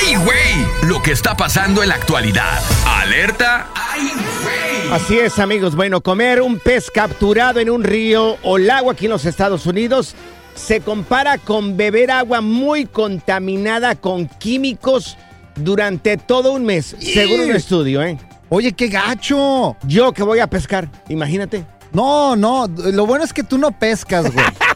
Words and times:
¡ay, 0.00 0.16
güey! 0.16 0.88
Lo 0.88 1.02
que 1.02 1.12
está 1.12 1.36
pasando 1.36 1.82
en 1.82 1.88
la 1.88 1.94
actualidad. 1.96 2.60
Alerta, 2.86 3.68
¡ay, 3.74 4.10
güey! 4.42 4.92
Así 4.92 5.18
es, 5.18 5.38
amigos. 5.38 5.76
Bueno, 5.76 6.00
comer 6.00 6.42
un 6.42 6.58
pez 6.58 6.90
capturado 6.90 7.60
en 7.60 7.70
un 7.70 7.84
río 7.84 8.38
o 8.42 8.58
lago 8.58 8.90
aquí 8.90 9.06
en 9.06 9.12
los 9.12 9.24
Estados 9.24 9.66
Unidos 9.66 10.14
se 10.54 10.80
compara 10.80 11.38
con 11.38 11.76
beber 11.76 12.10
agua 12.10 12.40
muy 12.40 12.86
contaminada 12.86 13.94
con 13.94 14.26
químicos 14.26 15.16
durante 15.56 16.16
todo 16.16 16.52
un 16.52 16.64
mes, 16.64 16.96
según 16.98 17.40
un 17.40 17.52
estudio, 17.52 18.02
¿eh? 18.02 18.18
Oye, 18.48 18.72
qué 18.72 18.88
gacho. 18.88 19.76
Yo 19.84 20.12
que 20.12 20.22
voy 20.22 20.40
a 20.40 20.48
pescar, 20.48 20.88
imagínate. 21.08 21.64
No, 21.92 22.36
no, 22.36 22.66
lo 22.66 23.06
bueno 23.06 23.24
es 23.24 23.32
que 23.32 23.42
tú 23.42 23.58
no 23.58 23.70
pescas, 23.70 24.32
güey. 24.32 24.46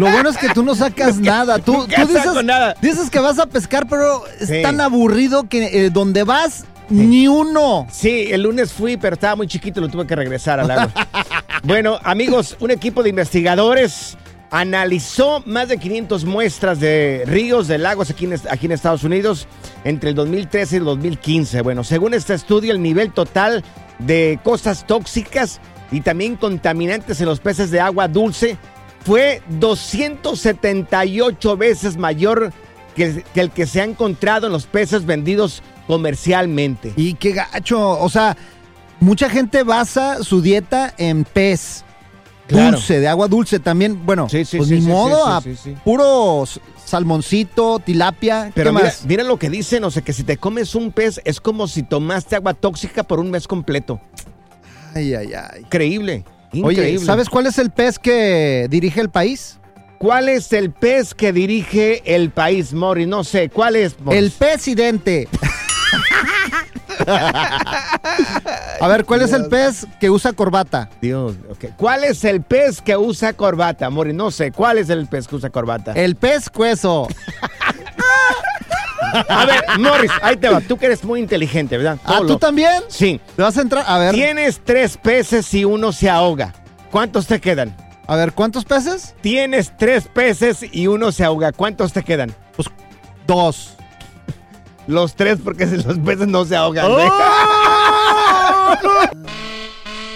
Lo 0.00 0.10
bueno 0.10 0.30
es 0.30 0.38
que 0.38 0.48
tú 0.48 0.62
no 0.62 0.74
sacas 0.74 1.18
nada. 1.20 1.58
Tú, 1.58 1.86
dices, 1.86 2.44
nada. 2.44 2.74
dices 2.80 3.10
que 3.10 3.20
vas 3.20 3.38
a 3.38 3.46
pescar, 3.46 3.86
pero 3.86 4.22
es 4.40 4.48
Sí. 4.48 4.62
tan 4.62 4.80
aburrido 4.80 5.46
que 5.48 5.84
eh, 5.86 5.90
donde 5.90 6.24
vas, 6.24 6.64
ni 6.88 7.28
uno. 7.28 7.86
Sí, 7.90 8.28
el 8.30 8.42
lunes 8.44 8.72
fui, 8.72 8.96
pero 8.96 9.14
estaba 9.14 9.36
muy 9.36 9.46
chiquito, 9.46 9.80
lo 9.80 9.88
tuve 9.88 10.06
que 10.06 10.16
regresar 10.16 10.58
al 10.58 10.68
lago. 10.68 10.90
bueno, 11.64 11.98
amigos, 12.02 12.56
un 12.60 12.70
equipo 12.70 13.02
de 13.02 13.10
investigadores 13.10 14.16
analizó 14.50 15.42
más 15.46 15.68
de 15.68 15.76
500 15.78 16.24
muestras 16.24 16.80
de 16.80 17.22
ríos, 17.26 17.68
de 17.68 17.78
lagos 17.78 18.10
aquí 18.10 18.24
en, 18.24 18.34
aquí 18.50 18.66
en 18.66 18.72
Estados 18.72 19.04
Unidos 19.04 19.46
entre 19.84 20.08
el 20.10 20.16
2013 20.16 20.76
y 20.76 20.78
el 20.78 20.84
2015. 20.86 21.60
Bueno, 21.60 21.84
según 21.84 22.14
este 22.14 22.34
estudio, 22.34 22.72
el 22.72 22.82
nivel 22.82 23.12
total 23.12 23.62
de 23.98 24.40
cosas 24.42 24.86
tóxicas 24.86 25.60
y 25.92 26.00
también 26.00 26.36
contaminantes 26.36 27.20
en 27.20 27.26
los 27.26 27.38
peces 27.38 27.70
de 27.70 27.80
agua 27.80 28.08
dulce 28.08 28.56
fue 29.04 29.42
278 29.48 31.56
veces 31.56 31.96
mayor 31.96 32.52
que, 32.94 33.24
que 33.34 33.40
el 33.40 33.50
que 33.50 33.66
se 33.66 33.80
ha 33.80 33.84
encontrado 33.84 34.46
en 34.46 34.52
los 34.52 34.66
peces 34.66 35.06
vendidos 35.06 35.62
comercialmente. 35.86 36.92
Y 36.96 37.14
qué 37.14 37.32
gacho. 37.32 37.98
O 38.00 38.08
sea, 38.08 38.36
mucha 39.00 39.30
gente 39.30 39.62
basa 39.62 40.22
su 40.22 40.42
dieta 40.42 40.94
en 40.98 41.24
pez. 41.24 41.84
Claro. 42.46 42.72
Dulce, 42.72 42.98
de 42.98 43.08
agua 43.08 43.28
dulce 43.28 43.60
también. 43.60 44.04
Bueno, 44.04 44.28
Sí, 44.28 44.44
sí, 44.44 44.56
pues 44.56 44.68
sí, 44.68 44.80
ni 44.80 44.86
modo, 44.86 45.24
a 45.24 45.40
puro 45.84 46.44
salmoncito, 46.84 47.78
tilapia. 47.78 48.50
Pero 48.54 48.70
¿Qué 48.70 48.74
mira, 48.76 48.84
más? 48.86 49.04
mira 49.06 49.22
lo 49.22 49.38
que 49.38 49.48
dicen, 49.48 49.84
o 49.84 49.90
sea, 49.92 50.02
que 50.02 50.12
si 50.12 50.24
te 50.24 50.36
comes 50.36 50.74
un 50.74 50.90
pez 50.90 51.20
es 51.24 51.40
como 51.40 51.68
si 51.68 51.84
tomaste 51.84 52.34
agua 52.34 52.54
tóxica 52.54 53.04
por 53.04 53.20
un 53.20 53.30
mes 53.30 53.46
completo. 53.46 54.00
Ay, 54.94 55.14
ay, 55.14 55.32
ay. 55.32 55.60
Increíble, 55.60 56.24
Oye. 56.62 56.98
¿sabes 56.98 57.28
cuál 57.28 57.46
es 57.46 57.58
el 57.58 57.70
pez 57.70 57.98
que 57.98 58.66
dirige 58.70 59.00
el 59.00 59.10
país? 59.10 59.60
cuál 60.00 60.30
es 60.30 60.52
el 60.54 60.72
pez 60.72 61.12
que 61.12 61.30
dirige 61.30 62.02
el 62.06 62.30
país, 62.30 62.72
Mori? 62.72 63.04
No 63.04 63.22
sé, 63.22 63.50
¿cuál 63.50 63.76
es? 63.76 64.00
Morris? 64.00 64.18
El 64.18 64.30
presidente. 64.30 65.28
A 68.80 68.88
ver, 68.88 69.04
¿cuál 69.04 69.20
es 69.22 69.32
el 69.32 69.46
pez 69.48 69.86
que 70.00 70.08
usa 70.08 70.32
corbata? 70.32 70.88
Dios, 71.02 71.34
ok. 71.50 71.76
¿Cuál 71.76 72.04
es 72.04 72.24
el 72.24 72.40
pez 72.42 72.80
que 72.80 72.96
usa 72.96 73.34
corbata, 73.34 73.90
Mori? 73.90 74.14
No 74.14 74.30
sé, 74.30 74.52
¿cuál 74.52 74.78
es 74.78 74.88
el 74.88 75.06
pez 75.06 75.28
que 75.28 75.36
usa 75.36 75.50
corbata? 75.50 75.92
El 75.92 76.16
pez 76.16 76.48
cueso. 76.48 77.06
A 79.28 79.44
ver, 79.46 79.64
Morris, 79.78 80.10
ahí 80.22 80.36
te 80.36 80.48
va. 80.48 80.60
Tú 80.60 80.76
que 80.76 80.86
eres 80.86 81.04
muy 81.04 81.20
inteligente, 81.20 81.76
¿verdad? 81.76 81.98
¿Ah, 82.04 82.18
tú 82.18 82.24
lo- 82.28 82.38
también? 82.38 82.82
Sí. 82.88 83.20
¿Te 83.36 83.42
vas 83.42 83.56
a 83.58 83.62
entrar? 83.62 83.84
A 83.86 83.98
ver, 83.98 84.14
Tienes 84.14 84.60
tres 84.64 84.96
peces 84.96 85.52
y 85.54 85.64
uno 85.64 85.92
se 85.92 86.08
ahoga. 86.10 86.54
¿Cuántos 86.90 87.26
te 87.26 87.40
quedan? 87.40 87.76
a 88.06 88.16
ver, 88.16 88.32
¿cuántos 88.32 88.64
peces? 88.64 89.14
Tienes 89.20 89.72
tres 89.78 90.08
peces 90.12 90.64
y 90.72 90.88
uno 90.88 91.12
se 91.12 91.22
ahoga. 91.24 91.52
¿Cuántos 91.52 91.92
te 91.92 92.02
quedan? 92.02 92.34
Pues 92.56 92.68
dos. 93.26 93.74
Los 94.88 95.14
tres 95.14 95.38
porque 95.44 95.66
los 95.66 95.98
peces 96.00 96.26
no 96.26 96.44
se 96.44 96.56
ahogan. 96.56 96.90
güey. 96.90 97.08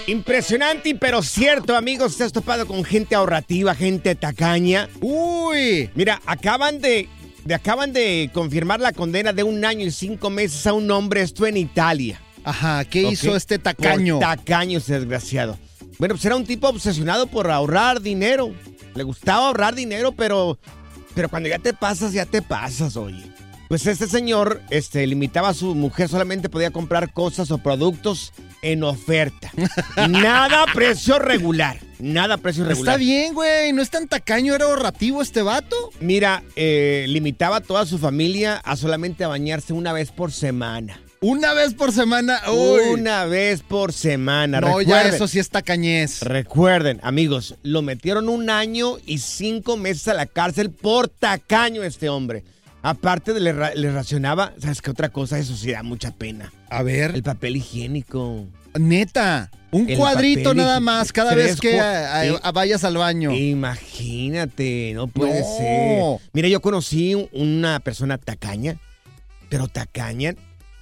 Impresionante, 0.06 0.94
pero 0.96 1.22
cierto, 1.22 1.76
amigos. 1.76 2.16
Te 2.16 2.24
has 2.24 2.32
topado 2.32 2.66
con 2.66 2.84
gente 2.84 3.14
ahorrativa, 3.14 3.74
gente 3.74 4.14
tacaña. 4.14 4.88
Uy. 5.00 5.90
Mira, 5.94 6.20
acaban 6.26 6.78
de, 6.80 7.08
de- 7.44 7.54
acaban 7.54 7.92
de 7.92 8.30
confirmar 8.32 8.80
la 8.80 8.92
condena 8.92 9.32
de 9.32 9.42
un 9.42 9.64
año 9.64 9.86
y 9.86 9.90
cinco 9.90 10.30
meses 10.30 10.66
a 10.66 10.72
un 10.72 10.90
hombre, 10.90 11.22
esto 11.22 11.46
en 11.46 11.56
Italia. 11.56 12.20
Ajá, 12.44 12.84
¿qué 12.84 13.02
hizo 13.02 13.36
este 13.36 13.58
tacaño? 13.58 14.18
Por 14.18 14.26
tacaño, 14.28 14.78
ese 14.78 14.94
desgraciado. 14.98 15.58
Bueno, 15.98 16.14
pues 16.14 16.24
era 16.24 16.36
un 16.36 16.44
tipo 16.44 16.68
obsesionado 16.68 17.26
por 17.26 17.50
ahorrar 17.50 18.00
dinero. 18.02 18.52
Le 18.94 19.02
gustaba 19.02 19.46
ahorrar 19.48 19.74
dinero, 19.74 20.12
pero, 20.12 20.58
pero 21.14 21.28
cuando 21.28 21.48
ya 21.48 21.58
te 21.58 21.72
pasas, 21.72 22.12
ya 22.12 22.26
te 22.26 22.42
pasas, 22.42 22.96
oye. 22.96 23.24
Pues 23.68 23.86
este 23.86 24.06
señor 24.06 24.60
este, 24.70 25.06
limitaba 25.06 25.48
a 25.48 25.54
su 25.54 25.74
mujer, 25.74 26.08
solamente 26.08 26.48
podía 26.50 26.70
comprar 26.70 27.12
cosas 27.12 27.50
o 27.50 27.58
productos 27.58 28.32
en 28.60 28.82
oferta. 28.84 29.50
Nada 30.08 30.64
a 30.64 30.72
precio 30.72 31.18
regular. 31.18 31.78
Nada 31.98 32.34
a 32.34 32.38
precio 32.38 32.64
regular. 32.64 32.94
Está 32.94 32.96
bien, 32.98 33.34
güey. 33.34 33.72
No 33.72 33.82
es 33.82 33.90
tan 33.90 34.08
tacaño, 34.08 34.54
era 34.54 34.66
ahorrativo 34.66 35.22
este 35.22 35.42
vato. 35.42 35.76
Mira, 36.00 36.42
eh, 36.56 37.06
limitaba 37.08 37.56
a 37.56 37.60
toda 37.60 37.86
su 37.86 37.98
familia 37.98 38.56
a 38.64 38.76
solamente 38.76 39.24
bañarse 39.26 39.72
una 39.72 39.92
vez 39.92 40.10
por 40.10 40.32
semana. 40.32 41.00
Una 41.20 41.54
vez 41.54 41.72
por 41.72 41.90
semana. 41.90 42.38
Uy. 42.52 42.80
Una 43.00 43.24
vez 43.24 43.62
por 43.62 43.92
semana. 43.94 44.60
No, 44.60 44.82
ya 44.82 44.96
Recuerden. 44.98 45.14
eso 45.14 45.26
sí 45.26 45.38
es 45.38 45.48
tacañez. 45.48 46.20
Recuerden, 46.20 47.00
amigos, 47.02 47.54
lo 47.62 47.80
metieron 47.80 48.28
un 48.28 48.50
año 48.50 48.98
y 49.06 49.18
cinco 49.18 49.78
meses 49.78 50.08
a 50.08 50.14
la 50.14 50.26
cárcel 50.26 50.70
por 50.70 51.08
tacaño 51.08 51.82
este 51.82 52.10
hombre. 52.10 52.44
Aparte 52.82 53.32
de 53.32 53.40
le, 53.40 53.54
le 53.76 53.90
racionaba, 53.90 54.52
¿sabes 54.58 54.82
qué 54.82 54.90
otra 54.90 55.08
cosa? 55.08 55.38
Eso 55.38 55.56
sí 55.56 55.70
da 55.72 55.82
mucha 55.82 56.10
pena. 56.10 56.52
A 56.68 56.82
ver, 56.82 57.12
El 57.14 57.22
papel 57.22 57.56
higiénico. 57.56 58.46
Neta, 58.78 59.50
un 59.70 59.88
El 59.90 59.96
cuadrito 59.96 60.50
papel 60.50 60.56
nada 60.58 60.80
más 60.80 61.12
cada 61.12 61.32
Tres 61.32 61.46
vez 61.46 61.60
que 61.60 61.76
cua- 61.76 61.82
a- 61.82 62.20
a- 62.20 62.24
sí. 62.24 62.34
a- 62.42 62.52
vayas 62.52 62.84
al 62.84 62.96
baño. 62.96 63.32
Imagínate, 63.32 64.92
no 64.94 65.06
puede 65.08 65.40
No. 65.40 66.18
ser. 66.18 66.28
Mira, 66.32 66.48
yo 66.48 66.60
conocí 66.60 67.14
un- 67.14 67.28
una 67.32 67.80
persona 67.80 68.18
tacaña, 68.18 68.76
pero 69.48 69.68
tacaña. 69.68 70.34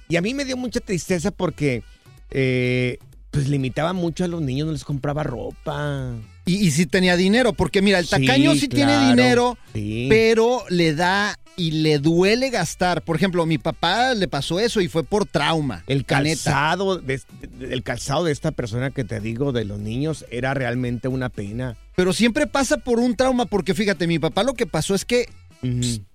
Y 0.09 0.15
a 0.15 0.21
mí 0.21 0.33
me 0.33 0.45
dio 0.45 0.57
mucha 0.57 0.79
tristeza 0.79 1.31
porque, 1.31 1.83
eh, 2.31 2.97
pues, 3.31 3.47
limitaba 3.47 3.93
mucho 3.93 4.23
a 4.23 4.27
los 4.27 4.41
niños, 4.41 4.67
no 4.67 4.73
les 4.73 4.83
compraba 4.83 5.23
ropa. 5.23 6.13
Y, 6.45 6.67
y 6.67 6.71
sí 6.71 6.85
tenía 6.85 7.15
dinero, 7.15 7.53
porque 7.53 7.81
mira, 7.81 7.99
el 7.99 8.07
tacaño 8.07 8.53
sí, 8.53 8.67
tiene 8.67 8.91
claro, 8.93 9.07
dinero, 9.09 9.57
sí. 9.73 10.07
pero 10.09 10.63
le 10.69 10.93
da 10.93 11.39
y 11.55 11.71
le 11.71 11.99
duele 11.99 12.49
gastar. 12.49 13.01
Por 13.01 13.15
ejemplo, 13.15 13.43
a 13.43 13.45
mi 13.45 13.57
papá 13.57 14.13
le 14.13 14.27
pasó 14.27 14.59
eso 14.59 14.81
y 14.81 14.87
fue 14.87 15.03
por 15.03 15.25
trauma. 15.25 15.83
El 15.87 16.05
calzado, 16.05 16.97
de, 16.97 17.21
el 17.61 17.83
calzado 17.83 18.25
de 18.25 18.31
esta 18.31 18.51
persona 18.51 18.91
que 18.91 19.03
te 19.03 19.19
digo, 19.19 19.51
de 19.51 19.65
los 19.65 19.79
niños, 19.79 20.25
era 20.31 20.53
realmente 20.53 21.07
una 21.07 21.29
pena. 21.29 21.77
Pero 21.95 22.13
siempre 22.13 22.47
pasa 22.47 22.77
por 22.77 22.99
un 22.99 23.15
trauma, 23.15 23.45
porque 23.45 23.73
fíjate, 23.73 24.07
mi 24.07 24.19
papá 24.19 24.43
lo 24.43 24.53
que 24.53 24.65
pasó 24.65 24.95
es 24.95 25.05
que 25.05 25.27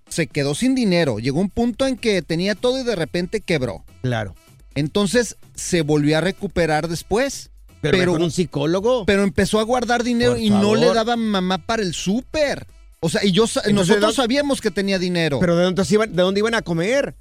se 0.09 0.27
quedó 0.27 0.55
sin 0.55 0.75
dinero. 0.75 1.19
Llegó 1.19 1.41
un 1.41 1.51
punto 1.51 1.87
en 1.87 1.97
que 1.97 2.23
tenía 2.23 2.55
todo 2.55 2.81
y 2.81 2.85
de 2.85 2.97
repente 2.97 3.41
quebró. 3.41 3.85
Claro. 4.03 4.35
Entonces 4.75 5.37
se 5.55 5.83
volvió 5.83 6.19
a 6.19 6.21
recuperar 6.21 6.89
después. 6.89 7.51
Pero, 7.81 7.97
Pero- 7.97 8.13
con 8.13 8.23
un 8.23 8.31
psicólogo. 8.31 9.07
Pero 9.07 9.23
empezó 9.23 9.61
a 9.61 9.63
guardar 9.63 10.03
dinero 10.03 10.33
Por 10.33 10.41
y 10.41 10.51
no 10.51 10.75
le 10.75 10.93
daba 10.93 11.17
mamá 11.17 11.59
para 11.59 11.83
el 11.83 11.95
súper. 11.95 12.67
O 13.01 13.09
sea, 13.09 13.25
y 13.25 13.33
yo 13.33 13.45
Entonces, 13.45 13.73
nosotros 13.73 14.01
¿de 14.01 14.07
dó- 14.09 14.13
sabíamos 14.13 14.61
que 14.61 14.71
tenía 14.71 14.99
dinero. 14.99 15.39
Pero 15.41 15.57
¿de 15.57 15.65
dónde, 15.65 15.85
iban, 15.89 16.15
¿de 16.17 16.23
dónde 16.23 16.41
iban 16.41 16.55
a 16.55 16.63
comer? 16.63 17.15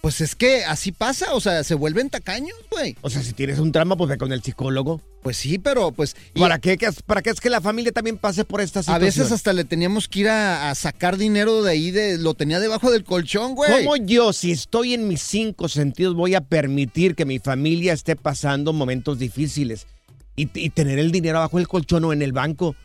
pues 0.00 0.20
es 0.20 0.36
que 0.36 0.64
así 0.64 0.92
pasa, 0.92 1.34
o 1.34 1.40
sea, 1.40 1.64
se 1.64 1.74
vuelven 1.74 2.08
tacaños, 2.08 2.54
güey. 2.70 2.94
O 3.00 3.10
sea, 3.10 3.20
si 3.20 3.32
tienes 3.32 3.58
un 3.58 3.72
trauma, 3.72 3.96
pues 3.96 4.08
ve 4.08 4.16
con 4.16 4.32
el 4.32 4.40
psicólogo. 4.44 5.00
Pues 5.24 5.36
sí, 5.36 5.58
pero 5.58 5.90
pues 5.90 6.14
y 6.36 6.38
¿Para 6.38 6.60
qué, 6.60 6.78
¿Qué- 6.78 6.88
¿Para 7.04 7.20
qué 7.20 7.30
es 7.30 7.40
que 7.40 7.50
la 7.50 7.60
familia 7.60 7.90
también 7.90 8.16
pase 8.16 8.44
por 8.44 8.60
esta 8.60 8.78
a 8.78 8.82
situación? 8.84 9.04
veces 9.06 9.32
hasta 9.32 9.52
le 9.52 9.64
teníamos 9.64 10.06
que 10.06 10.20
ir 10.20 10.28
a, 10.28 10.70
a 10.70 10.74
sacar 10.76 11.16
dinero 11.16 11.64
de 11.64 11.72
ahí, 11.72 11.90
de 11.90 12.16
lo 12.16 12.34
tenía 12.34 12.60
debajo 12.60 12.92
del 12.92 13.02
colchón, 13.02 13.56
güey. 13.56 13.72
¿Cómo 13.84 13.96
yo, 13.96 14.32
si 14.32 14.52
estoy 14.52 14.94
en 14.94 15.08
mis 15.08 15.20
cinco 15.20 15.68
sentidos, 15.68 16.14
voy 16.14 16.36
a 16.36 16.42
permitir 16.42 17.16
que 17.16 17.24
mi 17.24 17.40
familia 17.40 17.92
esté 17.92 18.14
pasando 18.14 18.72
momentos 18.72 19.18
difíciles 19.18 19.88
y, 20.36 20.48
y 20.54 20.70
tener 20.70 21.00
el 21.00 21.10
dinero 21.10 21.38
abajo 21.38 21.56
del 21.58 21.66
colchón 21.66 22.04
o 22.04 22.12
en 22.12 22.22
el 22.22 22.32
banco? 22.32 22.76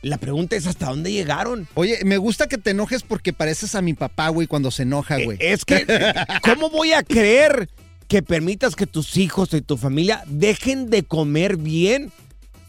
La 0.03 0.17
pregunta 0.17 0.55
es, 0.55 0.67
¿hasta 0.67 0.85
dónde 0.85 1.11
llegaron? 1.11 1.67
Oye, 1.73 2.01
me 2.05 2.17
gusta 2.17 2.45
que 2.45 2.59
te 2.59 2.69
enojes 2.69 3.01
porque 3.01 3.33
pareces 3.33 3.73
a 3.73 3.81
mi 3.81 3.95
papá, 3.95 4.29
güey, 4.29 4.45
cuando 4.45 4.69
se 4.69 4.83
enoja, 4.83 5.17
güey. 5.23 5.39
Eh, 5.39 5.53
Es 5.53 5.65
que, 5.65 5.87
¿cómo 6.43 6.69
voy 6.69 6.93
a 6.93 7.01
creer 7.01 7.67
que 8.07 8.21
permitas 8.21 8.75
que 8.75 8.87
tus 8.87 9.17
hijos 9.17 9.53
y 9.53 9.61
tu 9.61 9.77
familia 9.77 10.23
dejen 10.27 10.89
de 10.89 11.03
comer 11.03 11.57
bien 11.57 12.11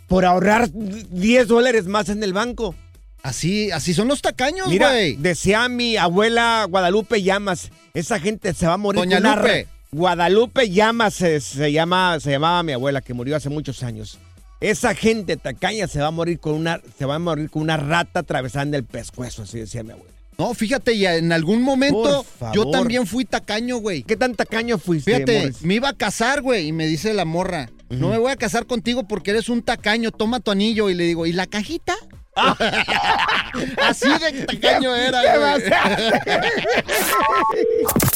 por 0.08 0.24
ahorrar 0.24 0.70
10 0.72 1.48
dólares 1.48 1.86
más 1.86 2.08
en 2.08 2.22
el 2.22 2.32
banco? 2.32 2.74
Así, 3.22 3.70
así 3.72 3.92
son 3.92 4.08
los 4.08 4.22
tacaños, 4.22 4.68
Mira, 4.68 4.90
güey. 4.90 5.16
decía 5.16 5.68
mi 5.68 5.96
abuela 5.96 6.64
Guadalupe 6.70 7.22
Llamas, 7.22 7.70
esa 7.92 8.20
gente 8.20 8.54
se 8.54 8.66
va 8.66 8.74
a 8.74 8.76
morir 8.76 9.00
Doña 9.00 9.18
Lupe. 9.18 9.66
Guadalupe 9.90 10.70
Llamas 10.70 11.14
se, 11.14 11.40
se 11.40 11.72
llama, 11.72 12.18
se 12.20 12.30
llamaba 12.30 12.62
mi 12.62 12.72
abuela 12.72 13.00
que 13.00 13.14
murió 13.14 13.36
hace 13.36 13.48
muchos 13.48 13.82
años. 13.82 14.18
Esa 14.60 14.94
gente 14.94 15.36
tacaña 15.36 15.86
se 15.86 16.00
va 16.00 16.06
a 16.06 16.10
morir 16.12 16.38
con 16.38 16.54
una, 16.54 16.80
se 16.98 17.04
va 17.04 17.16
a 17.16 17.18
morir 17.18 17.50
con 17.50 17.62
una 17.62 17.76
rata 17.76 18.20
atravesando 18.20 18.76
el 18.76 18.84
pescuezo, 18.84 19.42
así 19.42 19.58
decía 19.58 19.82
mi 19.82 19.92
abuela. 19.92 20.15
No, 20.38 20.52
fíjate, 20.52 20.98
ya 20.98 21.16
en 21.16 21.32
algún 21.32 21.62
momento 21.62 22.26
yo 22.52 22.70
también 22.70 23.06
fui 23.06 23.24
tacaño, 23.24 23.78
güey. 23.78 24.02
¿Qué 24.02 24.16
tan 24.16 24.34
tacaño 24.34 24.76
fuiste, 24.78 25.14
Fíjate, 25.14 25.38
Morris? 25.40 25.62
me 25.62 25.74
iba 25.74 25.88
a 25.88 25.94
casar, 25.94 26.42
güey, 26.42 26.68
y 26.68 26.72
me 26.72 26.86
dice 26.86 27.14
la 27.14 27.24
morra, 27.24 27.70
no 27.88 28.10
me 28.10 28.18
voy 28.18 28.32
a 28.32 28.36
casar 28.36 28.66
contigo 28.66 29.08
porque 29.08 29.30
eres 29.30 29.48
un 29.48 29.62
tacaño, 29.62 30.10
toma 30.10 30.40
tu 30.40 30.50
anillo. 30.50 30.90
Y 30.90 30.94
le 30.94 31.04
digo, 31.04 31.24
¿y 31.26 31.32
la 31.32 31.46
cajita? 31.46 31.94
Así 33.82 34.08
de 34.08 34.44
tacaño 34.44 34.94
era, 34.94 35.22
güey. 35.38 35.62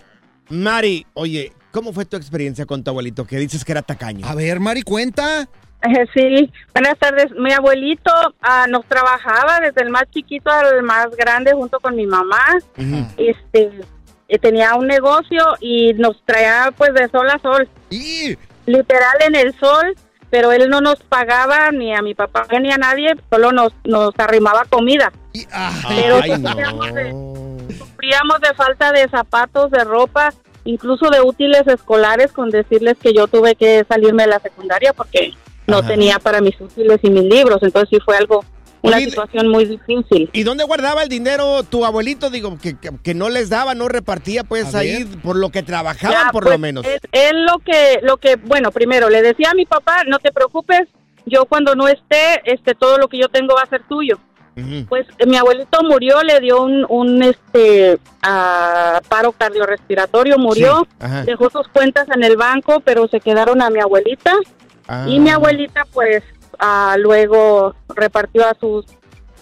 Mari, 0.48 1.06
oye, 1.12 1.52
¿cómo 1.70 1.92
fue 1.92 2.06
tu 2.06 2.16
experiencia 2.16 2.64
con 2.64 2.82
tu 2.82 2.90
abuelito 2.90 3.26
que 3.26 3.36
dices 3.36 3.62
que 3.64 3.72
era 3.72 3.82
tacaño? 3.82 4.26
A 4.26 4.34
ver, 4.34 4.58
Mari, 4.58 4.80
cuenta. 4.82 5.42
Eh, 5.82 6.06
Sí, 6.14 6.50
buenas 6.72 6.98
tardes. 6.98 7.26
Mi 7.38 7.52
abuelito 7.52 8.10
ah, 8.40 8.64
nos 8.68 8.86
trabajaba 8.86 9.60
desde 9.60 9.82
el 9.82 9.90
más 9.90 10.04
chiquito 10.10 10.50
al 10.50 10.82
más 10.82 11.08
grande 11.16 11.52
junto 11.52 11.78
con 11.78 11.94
mi 11.94 12.06
mamá. 12.06 12.42
Ujú. 12.78 13.06
Este, 13.18 13.64
eh, 13.64 13.80
tenía 14.40 14.74
un 14.74 14.86
negocio 14.86 15.44
y 15.60 15.94
nos 15.94 16.20
traía 16.24 16.72
pues 16.76 16.92
de 16.94 17.08
sol 17.08 17.28
a 17.30 17.38
sol, 17.38 17.68
Y 17.90 18.36
literal 18.66 19.16
en 19.26 19.36
el 19.36 19.54
sol, 19.58 19.94
pero 20.30 20.50
él 20.52 20.68
no 20.68 20.80
nos 20.80 20.96
pagaba 21.04 21.70
ni 21.70 21.94
a 21.94 22.02
mi 22.02 22.14
papá 22.14 22.46
ni 22.60 22.72
a 22.72 22.76
nadie, 22.76 23.14
solo 23.30 23.52
nos, 23.52 23.72
nos 23.84 24.12
arrimaba 24.18 24.64
comida. 24.68 25.12
y- 25.32 25.46
Pero 25.88 26.16
Ay, 26.22 26.32
sufríamos 26.34 26.94
de-. 26.94 27.76
Sufríamos 27.78 28.40
de 28.40 28.54
falta 28.54 28.92
de 28.92 29.08
zapatos, 29.08 29.70
de 29.70 29.84
ropa, 29.84 30.32
incluso 30.64 31.08
de 31.10 31.20
útiles 31.20 31.66
escolares, 31.66 32.32
con 32.32 32.50
decirles 32.50 32.96
que 33.00 33.12
yo 33.14 33.26
tuve 33.28 33.54
que 33.54 33.84
salirme 33.88 34.24
de 34.24 34.30
la 34.30 34.40
secundaria 34.40 34.92
porque 34.92 35.32
no 35.66 35.78
Ajá. 35.78 35.88
tenía 35.88 36.18
para 36.18 36.40
mis 36.40 36.60
útiles 36.60 36.98
y 37.02 37.10
mis 37.10 37.24
libros. 37.24 37.62
Entonces 37.62 37.88
sí 37.90 37.98
fue 38.04 38.16
algo, 38.16 38.44
una 38.82 38.96
Oye, 38.98 39.06
situación 39.06 39.48
muy 39.48 39.64
difícil. 39.64 40.30
¿Y 40.32 40.42
dónde 40.42 40.64
guardaba 40.64 41.02
el 41.02 41.08
dinero 41.08 41.62
tu 41.64 41.84
abuelito? 41.84 42.30
Digo, 42.30 42.56
que, 42.60 42.78
que- 42.78 42.90
que 43.02 43.14
no 43.14 43.28
les 43.28 43.48
daba, 43.48 43.74
no 43.74 43.88
repartía, 43.88 44.44
pues 44.44 44.74
A 44.74 44.78
ahí 44.78 45.04
ver. 45.04 45.18
por 45.22 45.36
lo 45.36 45.50
que 45.50 45.62
trabajaban, 45.62 46.26
Ya, 46.26 46.30
por 46.32 46.44
pues, 46.44 46.54
lo 46.54 46.58
menos. 46.58 46.84
Él, 46.84 47.00
él 47.12 47.44
lo 47.46 47.58
que, 47.58 47.98
lo 48.02 48.16
que, 48.18 48.36
bueno, 48.36 48.70
primero 48.70 49.08
le 49.10 49.22
decía 49.22 49.50
a 49.50 49.54
mi 49.54 49.66
papá, 49.66 50.02
no 50.06 50.18
te 50.18 50.30
preocupes, 50.32 50.82
yo 51.24 51.46
cuando 51.46 51.74
no 51.74 51.88
esté, 51.88 52.40
este, 52.44 52.74
todo 52.74 52.98
lo 52.98 53.08
que 53.08 53.18
yo 53.18 53.28
tengo 53.28 53.54
va 53.54 53.62
a 53.62 53.66
ser 53.68 53.82
tuyo. 53.88 54.18
Pues 54.88 55.06
eh, 55.18 55.26
mi 55.26 55.36
abuelito 55.36 55.82
murió, 55.82 56.22
le 56.22 56.40
dio 56.40 56.62
un, 56.62 56.86
un 56.88 57.22
este, 57.22 57.98
ah, 58.22 59.02
paro 59.06 59.32
cardiorrespiratorio, 59.32 60.38
murió, 60.38 60.86
Sí, 60.98 61.06
dejó 61.26 61.50
sus 61.50 61.68
cuentas 61.68 62.06
en 62.14 62.24
el 62.24 62.36
banco, 62.38 62.80
pero 62.80 63.06
se 63.08 63.20
quedaron 63.20 63.60
a 63.60 63.68
mi 63.68 63.80
abuelita 63.80 64.32
y 64.38 64.46
Ah, 64.88 65.04
mi 65.06 65.28
abuelita, 65.30 65.84
pues, 65.92 66.22
ah, 66.58 66.96
luego 66.98 67.74
repartió 67.94 68.46
a 68.46 68.54
sus, 68.58 68.84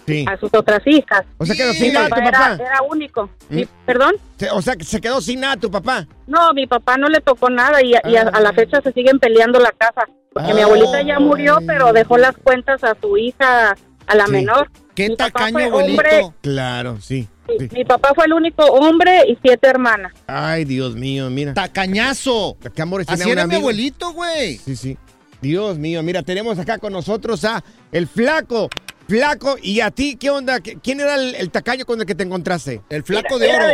sí. 0.05 0.25
a 0.27 0.37
sus 0.37 0.53
otras 0.53 0.81
hijas. 0.85 1.23
O 1.37 1.45
sea, 1.45 1.55
quedó 1.55 1.73
sin 1.73 1.93
nada 1.93 2.05
tu 2.09 2.15
papá 2.15 2.55
era, 2.59 2.81
único. 2.89 3.29
¿Mm? 3.49 3.55
Mi- 3.55 3.67
¿Perdón? 3.85 4.15
O 4.53 4.61
sea, 4.61 4.75
que 4.75 4.83
se 4.83 4.99
quedó 5.01 5.21
sin 5.21 5.39
nada 5.41 5.57
tu 5.57 5.69
papá. 5.71 6.07
No, 6.27 6.53
mi 6.53 6.67
papá 6.67 6.97
no 6.97 7.07
le 7.09 7.21
tocó 7.21 7.49
nada 7.49 7.81
y, 7.83 7.91
y 7.91 8.15
a, 8.15 8.21
a 8.23 8.39
la 8.39 8.53
fecha 8.53 8.81
se 8.81 8.91
siguen 8.91 9.19
peleando 9.19 9.59
la 9.59 9.71
casa. 9.71 10.03
Porque 10.33 10.53
mi 10.53 10.61
Ah. 10.61 10.65
abuelita 10.65 11.01
ya 11.01 11.19
murió, 11.19 11.59
pero 11.65 11.93
dejó 11.93 12.17
las 12.17 12.35
cuentas 12.37 12.83
a 12.83 12.95
su 12.99 13.17
hija, 13.17 13.75
a 14.07 14.15
la 14.15 14.25
Sí. 14.25 14.31
menor. 14.31 14.69
qué 14.95 15.09
Mi 15.09 15.15
tacaño, 15.17 15.59
abuelito. 15.59 16.01
hombre. 16.01 16.27
Claro, 16.41 16.97
sí. 17.01 17.27
sí. 17.59 17.67
Mi 17.73 17.83
papá 17.85 18.11
fue 18.15 18.25
el 18.25 18.33
único 18.33 18.63
hombre 18.65 19.23
y 19.27 19.37
siete 19.41 19.67
hermanas. 19.67 20.13
Ay, 20.27 20.63
Dios 20.65 20.95
mío, 20.95 21.29
mira. 21.29 21.53
Tacañazo. 21.53 22.57
Acá 22.65 22.83
Amores 22.83 23.07
Así 23.09 23.29
era 23.29 23.45
mi 23.47 23.55
abuelito, 23.55 24.11
güey. 24.13 24.57
Sí, 24.57 24.75
sí. 24.75 24.97
Dios 25.45 25.77
mío, 25.77 26.01
mira, 26.01 26.23
tenemos 26.23 26.57
acá 26.57 26.79
con 26.79 26.91
nosotros 26.91 27.45
a 27.45 27.63
el 27.91 28.07
flaco. 28.07 28.67
Flaco, 29.07 29.57
¿y 29.61 29.79
a 29.81 29.91
ti 29.91 30.17
qué 30.19 30.31
onda? 30.31 30.59
¿Qué- 30.59 30.79
¿Quién 30.83 30.99
era 30.99 31.13
el, 31.13 31.35
el 31.35 31.51
tacaño 31.51 31.85
con 31.85 31.99
el 31.99 32.07
que 32.07 32.15
te 32.15 32.23
encontraste? 32.23 32.81
El 32.89 33.03
flaco 33.03 33.37
de 33.37 33.47
oro. 33.55 33.65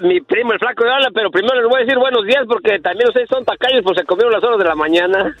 mi 0.00 0.20
primo, 0.20 0.52
el 0.52 0.58
flaco 0.58 0.84
de 0.84 0.90
habla, 0.92 1.08
pero 1.14 1.30
primero 1.30 1.54
les 1.58 1.64
voy 1.70 1.80
a 1.80 1.84
decir 1.84 1.98
buenos 1.98 2.26
días 2.26 2.44
porque 2.46 2.78
también 2.80 3.08
ustedes 3.08 3.28
son 3.30 3.42
tacaños, 3.46 3.80
pues 3.82 3.96
se 3.98 4.04
comieron 4.04 4.30
las 4.32 4.44
horas 4.44 4.58
de 4.58 4.64
la 4.64 4.74
mañana. 4.74 5.34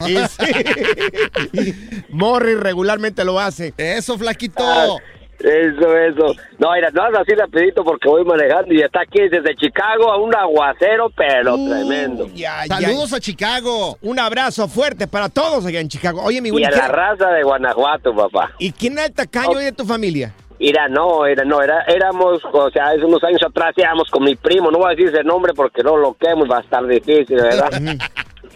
Sí. 1.52 1.74
Morris 2.08 2.58
regularmente 2.58 3.24
lo 3.24 3.38
hace. 3.38 3.74
Eso, 3.76 4.16
flaquito. 4.18 4.62
Ah, 4.64 4.96
Eso, 5.40 5.96
eso. 5.96 6.34
No, 6.58 6.72
mira, 6.74 6.90
no 6.90 7.18
así 7.18 7.34
rapidito 7.34 7.82
porque 7.82 8.08
voy 8.08 8.24
manejando 8.24 8.74
y 8.74 8.82
está 8.82 9.00
aquí 9.00 9.20
desde 9.28 9.56
Chicago 9.56 10.12
a 10.12 10.18
un 10.18 10.34
aguacero, 10.34 11.10
pero 11.16 11.54
tremendo. 11.54 12.26
Ya, 12.34 12.66
ya. 12.68 12.76
Saludos 12.76 13.14
a 13.14 13.20
Chicago. 13.20 13.96
Un 14.02 14.18
abrazo 14.18 14.68
fuerte 14.68 15.06
para 15.06 15.30
todos 15.30 15.64
allá 15.64 15.80
en 15.80 15.88
Chicago. 15.88 16.22
Oye, 16.22 16.42
mi 16.42 16.50
Y 16.50 16.52
Willy, 16.52 16.66
a 16.66 16.70
la 16.70 16.88
raza 16.88 17.30
de 17.30 17.42
Guanajuato, 17.42 18.14
papá. 18.14 18.50
¿y 18.58 18.72
quién 18.72 18.94
era 18.94 19.06
el 19.06 19.12
tacaño 19.14 19.58
de 19.58 19.72
tu 19.72 19.84
familia? 19.86 20.34
Mira, 20.58 20.88
no, 20.88 21.24
era, 21.24 21.42
no, 21.42 21.62
era, 21.62 21.84
éramos, 21.84 22.42
o 22.52 22.70
sea, 22.70 22.88
hace 22.88 23.02
unos 23.02 23.24
años 23.24 23.40
atrás 23.42 23.72
íbamos 23.78 24.10
con 24.10 24.22
mi 24.22 24.36
primo, 24.36 24.70
no 24.70 24.76
voy 24.76 24.88
a 24.88 24.90
decir 24.90 25.08
ese 25.08 25.24
nombre 25.24 25.54
porque 25.54 25.82
no 25.82 25.96
lo 25.96 26.12
quemo 26.12 26.44
y 26.44 26.48
va 26.48 26.58
a 26.58 26.60
estar 26.60 26.86
difícil, 26.86 27.36
¿verdad? 27.36 27.70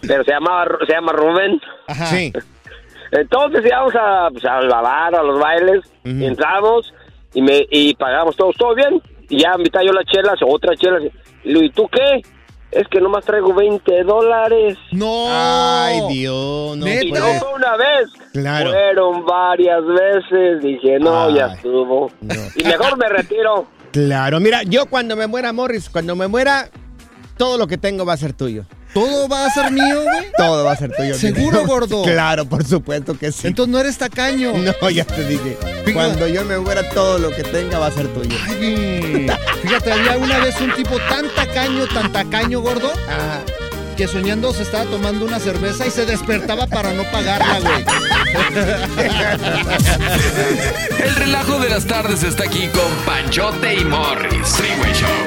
Pero 0.02 0.22
se 0.22 0.32
llamaba, 0.32 0.66
se 0.86 0.92
llama 0.92 1.12
Rubén. 1.12 1.58
Ajá. 1.88 2.06
Sí. 2.08 2.30
Entonces 3.20 3.64
íbamos 3.64 3.94
a, 3.94 4.28
pues, 4.30 4.44
a 4.44 4.60
lavar, 4.60 5.14
a 5.14 5.22
los 5.22 5.38
bailes, 5.38 5.84
y 6.04 6.24
entramos 6.24 6.92
y 7.32 7.42
me 7.42 7.66
y 7.70 7.94
pagamos 7.94 8.36
todos, 8.36 8.56
todo 8.56 8.74
bien. 8.74 9.00
Y 9.28 9.42
ya 9.42 9.56
mitad 9.56 9.80
yo 9.82 9.92
las 9.92 10.04
chelas, 10.06 10.38
otra 10.46 10.76
chela. 10.76 10.98
Y 11.44 11.48
le 11.48 11.60
digo, 11.60 11.62
¿y 11.62 11.70
tú 11.70 11.88
qué? 11.88 12.22
Es 12.70 12.88
que 12.88 13.00
nomás 13.00 13.24
traigo 13.24 13.54
20 13.54 14.02
dólares. 14.02 14.76
No. 14.90 15.26
Ay, 15.28 16.00
Dios, 16.08 16.76
no. 16.76 16.86
Y 16.88 17.12
no 17.12 17.20
fue 17.20 17.54
una 17.54 17.76
vez. 17.76 18.10
Claro. 18.32 18.72
Fueron 18.72 19.24
varias 19.24 19.82
veces. 19.86 20.60
Dije, 20.60 20.98
no, 20.98 21.30
ya 21.30 21.54
estuvo. 21.54 22.10
Y 22.56 22.64
mejor 22.64 22.98
me 22.98 23.08
retiro. 23.08 23.66
Claro, 23.92 24.40
mira, 24.40 24.64
yo 24.64 24.86
cuando 24.86 25.14
me 25.14 25.28
muera, 25.28 25.52
Morris, 25.52 25.88
cuando 25.88 26.16
me 26.16 26.26
muera, 26.26 26.68
todo 27.36 27.58
lo 27.58 27.68
que 27.68 27.78
tengo 27.78 28.04
va 28.04 28.14
a 28.14 28.16
ser 28.16 28.32
tuyo. 28.32 28.64
¿Todo 28.94 29.28
va 29.28 29.46
a 29.46 29.50
ser 29.50 29.72
mío, 29.72 30.02
güey? 30.02 30.26
Todo 30.38 30.64
va 30.64 30.72
a 30.72 30.76
ser 30.76 30.92
tuyo. 30.96 31.14
¿Seguro, 31.16 31.66
gordo? 31.66 32.02
Claro, 32.04 32.44
por 32.46 32.64
supuesto 32.64 33.18
que 33.18 33.32
sí. 33.32 33.48
Entonces 33.48 33.72
no 33.72 33.80
eres 33.80 33.98
tacaño. 33.98 34.52
No, 34.56 34.88
ya 34.90 35.04
te 35.04 35.26
dije. 35.26 35.58
Cuando 35.92 36.28
yo 36.28 36.44
me 36.44 36.58
muera, 36.58 36.88
todo 36.90 37.18
lo 37.18 37.30
que 37.30 37.42
tenga 37.42 37.78
va 37.80 37.88
a 37.88 37.90
ser 37.90 38.06
tuyo. 38.08 38.36
Ay, 38.48 39.26
fíjate, 39.62 39.92
había 39.92 40.16
una 40.16 40.38
vez 40.38 40.58
un 40.60 40.72
tipo 40.74 40.96
tan 41.08 41.28
tacaño, 41.34 41.86
tan 41.88 42.12
tacaño, 42.12 42.60
gordo, 42.60 42.92
Ajá. 43.08 43.40
que 43.96 44.06
soñando 44.06 44.52
se 44.54 44.62
estaba 44.62 44.84
tomando 44.84 45.24
una 45.26 45.40
cerveza 45.40 45.84
y 45.86 45.90
se 45.90 46.06
despertaba 46.06 46.66
para 46.68 46.92
no 46.92 47.02
pagarla, 47.10 47.58
güey. 47.60 47.84
El 51.04 51.14
relajo 51.16 51.58
de 51.58 51.68
las 51.68 51.84
tardes 51.86 52.22
está 52.22 52.44
aquí 52.44 52.68
con 52.68 52.90
Panchote 53.04 53.74
y 53.74 53.84
Morris. 53.84 54.48
Freeway 54.56 54.92
Show. 54.94 55.26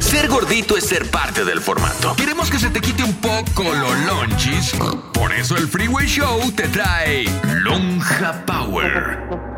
Ser 0.00 0.28
gordito 0.28 0.76
es 0.76 0.84
ser 0.84 1.10
parte 1.10 1.44
del 1.44 1.60
formato. 1.60 2.16
Queremos 2.16 2.50
que 2.50 2.58
se 2.58 2.70
te 2.70 2.80
quite 2.80 3.04
un 3.04 3.14
poco 3.14 3.62
los 3.62 3.98
lonchis. 4.06 4.72
Por 5.12 5.32
eso 5.32 5.56
el 5.56 5.68
Freeway 5.68 6.06
Show 6.06 6.50
te 6.52 6.66
trae 6.68 7.24
Lonja 7.62 8.44
Power. 8.46 9.49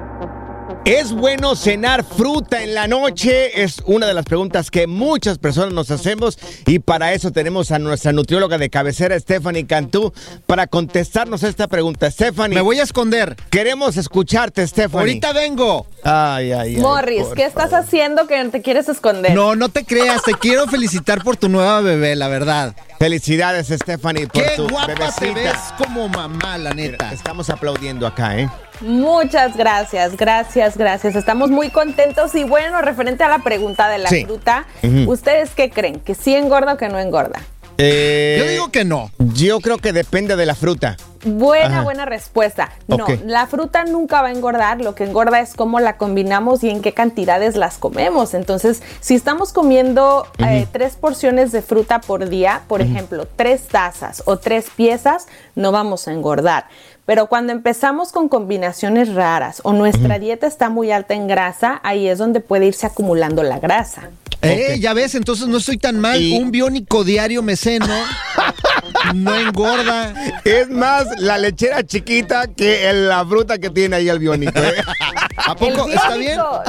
¿Es 0.84 1.12
bueno 1.12 1.54
cenar 1.54 2.02
fruta 2.02 2.64
en 2.64 2.74
la 2.74 2.88
noche? 2.88 3.62
Es 3.62 3.76
una 3.86 4.04
de 4.08 4.14
las 4.14 4.24
preguntas 4.24 4.68
que 4.68 4.88
muchas 4.88 5.38
personas 5.38 5.72
nos 5.72 5.92
hacemos 5.92 6.36
y 6.66 6.80
para 6.80 7.12
eso 7.12 7.30
tenemos 7.30 7.70
a 7.70 7.78
nuestra 7.78 8.10
nutrióloga 8.10 8.58
de 8.58 8.68
cabecera, 8.68 9.16
Stephanie 9.18 9.64
Cantú, 9.68 10.12
para 10.44 10.66
contestarnos 10.66 11.44
esta 11.44 11.68
pregunta. 11.68 12.10
Stephanie. 12.10 12.56
Me 12.56 12.62
voy 12.62 12.80
a 12.80 12.82
esconder. 12.82 13.36
Queremos 13.48 13.96
escucharte, 13.96 14.66
Stephanie. 14.66 14.98
Ahorita 14.98 15.32
vengo. 15.32 15.86
Ay, 16.02 16.50
ay, 16.50 16.74
ay. 16.74 16.80
Morris, 16.80 17.28
¿qué 17.36 17.44
estás 17.44 17.70
favor. 17.70 17.84
haciendo 17.86 18.26
que 18.26 18.44
te 18.46 18.60
quieres 18.60 18.88
esconder? 18.88 19.34
No, 19.34 19.54
no 19.54 19.68
te 19.68 19.84
creas. 19.84 20.24
Te 20.24 20.34
quiero 20.34 20.66
felicitar 20.66 21.22
por 21.22 21.36
tu 21.36 21.48
nueva 21.48 21.80
bebé, 21.80 22.16
la 22.16 22.26
verdad. 22.26 22.74
Felicidades, 22.98 23.68
Stephanie, 23.68 24.26
por 24.26 24.42
Qué 24.42 24.50
tu 24.56 24.68
guapa 24.68 24.88
bebecita. 24.88 25.20
te 25.20 25.32
ves 25.32 25.56
como 25.78 26.08
mamá, 26.08 26.58
la 26.58 26.74
neta. 26.74 27.12
Estamos 27.12 27.50
aplaudiendo 27.50 28.04
acá, 28.04 28.36
¿eh? 28.36 28.50
Muchas 28.82 29.56
gracias, 29.56 30.16
gracias, 30.16 30.76
gracias. 30.76 31.14
Estamos 31.16 31.50
muy 31.50 31.70
contentos 31.70 32.34
y 32.34 32.44
bueno, 32.44 32.80
referente 32.82 33.24
a 33.24 33.28
la 33.28 33.38
pregunta 33.38 33.88
de 33.88 33.98
la 33.98 34.08
Sí. 34.08 34.24
fruta. 34.24 34.66
¿ustedes 35.06 35.50
qué 35.54 35.70
creen? 35.70 36.00
¿Que 36.00 36.14
sí 36.14 36.34
engorda 36.34 36.74
o 36.74 36.76
que 36.76 36.88
no 36.88 36.98
engorda? 36.98 37.40
Eh, 37.78 38.36
Yo 38.38 38.46
digo 38.50 38.68
que 38.70 38.84
no. 38.84 39.10
Yo 39.18 39.60
creo 39.60 39.78
que 39.78 39.92
depende 39.92 40.36
de 40.36 40.44
la 40.46 40.54
fruta. 40.54 40.96
Buena, 41.24 41.66
Ajá. 41.76 41.82
buena 41.82 42.04
respuesta. 42.04 42.70
No, 42.86 43.06
la 43.24 43.46
fruta 43.46 43.84
nunca 43.84 44.20
va 44.22 44.28
a 44.28 44.32
engordar, 44.32 44.80
lo 44.80 44.94
que 44.94 45.04
engorda 45.04 45.40
es 45.40 45.54
cómo 45.54 45.80
la 45.80 45.96
combinamos 45.96 46.62
y 46.64 46.70
en 46.70 46.82
qué 46.82 46.92
cantidades 46.92 47.56
las 47.56 47.78
comemos. 47.78 48.34
Entonces, 48.34 48.82
si 49.00 49.14
estamos 49.14 49.52
comiendo 49.52 50.26
eh, 50.38 50.66
tres 50.70 50.96
porciones 50.96 51.50
de 51.52 51.62
fruta 51.62 52.00
por 52.00 52.28
día, 52.28 52.62
por 52.68 52.82
ejemplo, 52.82 53.26
tres 53.36 53.62
tazas 53.68 54.22
o 54.26 54.36
tres 54.36 54.66
piezas, 54.74 55.26
no 55.54 55.72
vamos 55.72 56.08
a 56.08 56.12
engordar. 56.12 56.66
Pero 57.04 57.26
cuando 57.26 57.52
empezamos 57.52 58.12
con 58.12 58.28
combinaciones 58.28 59.12
raras 59.14 59.60
o 59.64 59.72
nuestra 59.72 60.18
dieta 60.18 60.46
está 60.46 60.70
muy 60.70 60.92
alta 60.92 61.14
en 61.14 61.26
grasa, 61.26 61.80
ahí 61.82 62.06
es 62.06 62.18
donde 62.18 62.40
puede 62.40 62.66
irse 62.66 62.86
acumulando 62.86 63.42
la 63.42 63.58
grasa. 63.58 64.10
Eh, 64.40 64.78
ya 64.80 64.92
ves, 64.92 65.14
entonces 65.14 65.46
no 65.48 65.58
estoy 65.58 65.78
tan 65.78 66.00
mal. 66.00 66.20
Y- 66.20 66.36
Un 66.36 66.50
biónico 66.50 67.04
diario 67.04 67.42
meceno 67.42 67.86
no 69.14 69.34
engorda. 69.36 70.12
Es 70.44 70.68
más 70.68 71.06
la 71.18 71.38
lechera 71.38 71.84
chiquita 71.84 72.46
que 72.48 72.92
la 72.92 73.24
fruta 73.24 73.58
que 73.58 73.70
tiene 73.70 73.96
ahí 73.96 74.08
el 74.08 74.18
biónico. 74.18 74.58
¿eh? 74.58 74.74
¿A 75.52 75.54
poco? 75.54 75.86
El 75.86 75.92
¿Está 75.92 76.14
bien? 76.16 76.36
No, 76.38 76.62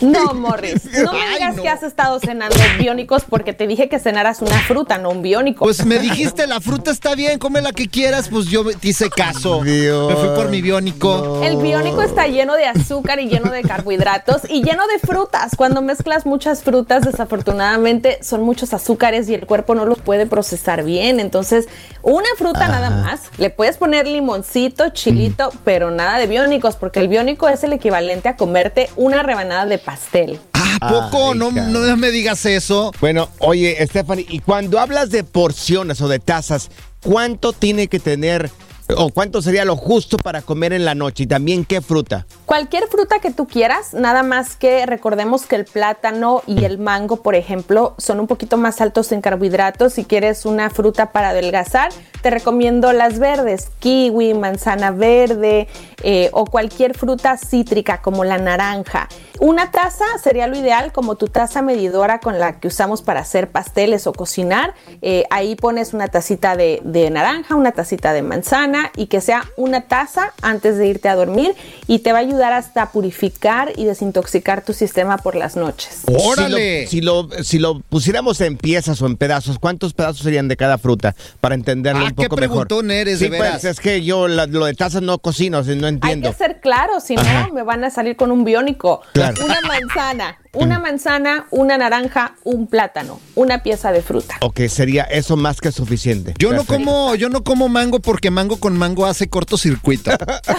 no 0.00 0.34
Morris. 0.34 0.82
No 1.02 1.12
me 1.12 1.22
Ay, 1.22 1.34
digas 1.34 1.56
no. 1.56 1.62
que 1.62 1.68
has 1.68 1.82
estado 1.82 2.20
cenando 2.20 2.54
biónicos 2.78 3.24
porque 3.28 3.52
te 3.54 3.66
dije 3.66 3.88
que 3.88 3.98
cenaras 3.98 4.42
una 4.42 4.58
fruta, 4.60 4.98
no 4.98 5.10
un 5.10 5.22
biónico. 5.22 5.64
Pues 5.64 5.84
me 5.86 5.98
dijiste, 5.98 6.46
la 6.46 6.60
fruta 6.60 6.90
está 6.90 7.14
bien, 7.14 7.38
come 7.38 7.62
la 7.62 7.72
que 7.72 7.88
quieras, 7.88 8.28
pues 8.28 8.46
yo 8.46 8.64
te 8.64 8.88
hice 8.88 9.08
caso. 9.08 9.62
Dios. 9.64 10.08
Me 10.12 10.16
fui 10.16 10.28
por 10.36 10.48
mi 10.50 10.60
biónico. 10.60 11.40
El 11.42 11.56
biónico 11.56 12.02
está 12.02 12.26
lleno 12.26 12.54
de 12.54 12.66
azúcar 12.66 13.18
y 13.20 13.28
lleno 13.28 13.50
de 13.50 13.62
carbohidratos 13.62 14.42
y 14.48 14.62
lleno 14.62 14.86
de 14.86 14.98
frutas. 14.98 15.52
Cuando 15.56 15.80
mezclas 15.80 16.26
muchas 16.26 16.62
frutas, 16.62 17.04
desafortunadamente 17.04 18.18
son 18.22 18.42
muchos 18.42 18.74
azúcares 18.74 19.28
y 19.30 19.34
el 19.34 19.46
cuerpo 19.46 19.74
no 19.74 19.86
los 19.86 19.98
puede 20.00 20.26
procesar 20.26 20.84
bien. 20.84 21.18
Entonces, 21.18 21.66
una 22.02 22.28
fruta 22.36 22.68
nada 22.68 22.90
más. 22.90 23.22
Le 23.38 23.48
puedes 23.50 23.78
poner 23.78 24.06
limoncito, 24.06 24.90
chilito, 24.90 25.50
pero 25.64 25.90
nada 25.90 26.18
de 26.18 26.26
biónicos, 26.26 26.76
porque 26.76 27.00
el 27.00 27.08
biónico 27.08 27.48
es 27.48 27.64
el 27.64 27.72
equivalente 27.72 28.01
a 28.10 28.36
comerte 28.36 28.90
una 28.96 29.22
rebanada 29.22 29.66
de 29.66 29.78
pastel. 29.78 30.40
¿A 30.52 30.88
poco? 30.88 31.32
Ay, 31.32 31.38
no, 31.38 31.50
no 31.50 31.96
me 31.96 32.10
digas 32.10 32.44
eso. 32.46 32.92
Bueno, 33.00 33.28
oye, 33.38 33.76
Stephanie, 33.86 34.26
y 34.28 34.40
cuando 34.40 34.78
hablas 34.78 35.10
de 35.10 35.24
porciones 35.24 36.00
o 36.00 36.08
de 36.08 36.18
tazas, 36.18 36.70
¿cuánto 37.02 37.52
tiene 37.52 37.88
que 37.88 38.00
tener 38.00 38.50
o 38.96 39.10
cuánto 39.10 39.42
sería 39.42 39.64
lo 39.64 39.76
justo 39.76 40.18
para 40.18 40.42
comer 40.42 40.72
en 40.72 40.84
la 40.84 40.94
noche? 40.94 41.24
Y 41.24 41.26
también 41.26 41.64
qué 41.64 41.80
fruta. 41.80 42.26
Cualquier 42.52 42.86
fruta 42.86 43.18
que 43.18 43.30
tú 43.30 43.46
quieras, 43.46 43.94
nada 43.94 44.22
más 44.22 44.56
que 44.56 44.84
recordemos 44.84 45.46
que 45.46 45.56
el 45.56 45.64
plátano 45.64 46.42
y 46.46 46.66
el 46.66 46.76
mango, 46.76 47.22
por 47.22 47.34
ejemplo, 47.34 47.94
son 47.96 48.20
un 48.20 48.26
poquito 48.26 48.58
más 48.58 48.82
altos 48.82 49.10
en 49.12 49.22
carbohidratos. 49.22 49.94
Si 49.94 50.04
quieres 50.04 50.44
una 50.44 50.68
fruta 50.68 51.12
para 51.12 51.30
adelgazar, 51.30 51.92
te 52.20 52.28
recomiendo 52.28 52.92
las 52.92 53.18
verdes, 53.18 53.70
kiwi, 53.78 54.34
manzana 54.34 54.90
verde 54.90 55.66
eh, 56.02 56.28
o 56.32 56.44
cualquier 56.44 56.94
fruta 56.94 57.38
cítrica 57.38 58.02
como 58.02 58.22
la 58.22 58.36
naranja. 58.36 59.08
Una 59.40 59.70
taza 59.70 60.04
sería 60.22 60.46
lo 60.46 60.56
ideal 60.56 60.92
como 60.92 61.16
tu 61.16 61.28
taza 61.28 61.62
medidora 61.62 62.20
con 62.20 62.38
la 62.38 62.60
que 62.60 62.68
usamos 62.68 63.00
para 63.00 63.20
hacer 63.20 63.50
pasteles 63.50 64.06
o 64.06 64.12
cocinar. 64.12 64.74
Eh, 65.00 65.24
ahí 65.30 65.56
pones 65.56 65.94
una 65.94 66.08
tacita 66.08 66.54
de, 66.54 66.80
de 66.84 67.10
naranja, 67.10 67.56
una 67.56 67.72
tacita 67.72 68.12
de 68.12 68.22
manzana 68.22 68.92
y 68.94 69.06
que 69.06 69.22
sea 69.22 69.46
una 69.56 69.88
taza 69.88 70.34
antes 70.42 70.76
de 70.76 70.86
irte 70.86 71.08
a 71.08 71.16
dormir 71.16 71.56
y 71.88 72.00
te 72.00 72.12
va 72.12 72.18
a 72.18 72.20
ayudar 72.20 72.41
hasta 72.50 72.90
purificar 72.90 73.72
y 73.76 73.84
desintoxicar 73.84 74.64
tu 74.64 74.72
sistema 74.72 75.18
por 75.18 75.34
las 75.36 75.54
noches. 75.56 76.00
¡Órale! 76.06 76.86
Si 76.86 77.00
lo, 77.02 77.28
si 77.30 77.34
lo, 77.38 77.44
si 77.44 77.58
lo 77.58 77.80
pusiéramos 77.80 78.40
en 78.40 78.56
piezas 78.56 79.02
o 79.02 79.06
en 79.06 79.16
pedazos, 79.16 79.58
¿cuántos 79.58 79.92
pedazos 79.92 80.22
serían 80.22 80.48
de 80.48 80.56
cada 80.56 80.78
fruta? 80.78 81.14
Para 81.42 81.54
entenderlo 81.54 82.00
Ah, 82.04 82.08
un 82.08 82.14
poco 82.14 82.36
qué 82.36 82.40
mejor. 82.42 82.66
preguntón 82.66 82.90
eres, 82.90 83.18
sí, 83.18 83.24
de 83.26 83.30
veras. 83.30 83.50
pues 83.60 83.64
es 83.66 83.80
que 83.80 84.02
yo 84.02 84.28
la- 84.28 84.46
lo 84.46 84.64
de 84.64 84.72
tazas 84.74 85.02
no 85.02 85.18
cocino, 85.18 85.62
sea, 85.62 85.74
no 85.74 85.86
Hay 85.86 85.92
entiendo. 85.94 86.30
que 86.30 86.36
ser 86.36 86.60
claro, 86.60 87.00
si 87.00 87.14
no 87.14 87.20
Ajá. 87.20 87.48
me 87.52 87.62
van 87.62 87.84
a 87.84 87.90
salir 87.90 88.16
con 88.16 88.30
un 88.30 88.44
biónico. 88.44 89.02
Claro. 89.12 89.44
Una 89.44 89.60
manzana, 89.60 90.38
una 90.54 90.78
manzana, 90.78 91.46
una 91.50 91.76
naranja, 91.76 92.36
un 92.44 92.66
plátano, 92.66 93.20
una 93.34 93.62
pieza 93.62 93.92
de 93.92 94.00
fruta. 94.02 94.36
Ok, 94.40 94.60
sería 94.68 95.02
eso 95.04 95.36
más 95.36 95.60
que 95.60 95.70
suficiente. 95.72 96.34
Yo 96.38 96.52
no 96.52 96.64
como, 96.64 97.14
yo 97.14 97.28
no 97.28 97.42
como 97.44 97.68
mango 97.68 98.00
porque 98.00 98.30
mango 98.30 98.56
con 98.58 98.76
mango 98.78 99.06
hace 99.06 99.28
cortocircuito. 99.28 100.10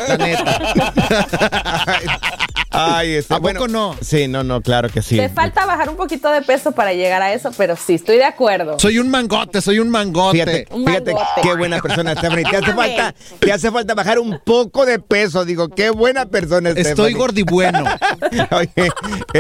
La 0.07 0.17
neta. 0.17 0.93
Ha 1.73 1.79
ha. 2.37 2.42
Ay, 2.73 3.13
este, 3.13 3.33
¿A 3.33 3.37
poco 3.37 3.43
bueno, 3.59 3.67
no? 3.67 3.95
Sí, 4.01 4.27
no, 4.27 4.43
no, 4.43 4.61
claro 4.61 4.89
que 4.89 5.01
sí. 5.01 5.15
Te 5.17 5.29
falta 5.29 5.65
bajar 5.65 5.89
un 5.89 5.95
poquito 5.95 6.29
de 6.31 6.41
peso 6.41 6.71
para 6.71 6.93
llegar 6.93 7.21
a 7.21 7.31
eso, 7.33 7.51
pero 7.55 7.75
sí, 7.75 7.93
estoy 7.93 8.17
de 8.17 8.25
acuerdo. 8.25 8.79
Soy 8.79 8.97
un 8.99 9.09
mangote, 9.09 9.61
soy 9.61 9.79
un 9.79 9.89
mangote. 9.89 10.37
Fíjate, 10.39 10.67
Un 10.71 10.85
fíjate 10.85 11.13
mangote. 11.13 11.41
qué 11.43 11.53
buena 11.55 11.79
persona, 11.81 12.13
Stephanie. 12.15 12.45
Te 12.49 12.57
hace 12.57 12.73
falta, 12.73 13.15
te 13.39 13.51
hace 13.53 13.71
falta 13.71 13.93
bajar 13.93 14.19
un 14.19 14.39
poco 14.43 14.85
de 14.85 14.99
peso. 14.99 15.45
Digo, 15.45 15.69
qué 15.69 15.89
buena 15.91 16.25
persona, 16.25 16.69
Estoy 16.69 16.83
Stephanie. 16.83 17.13
gordibueno. 17.13 17.83
Oye, 18.51 18.89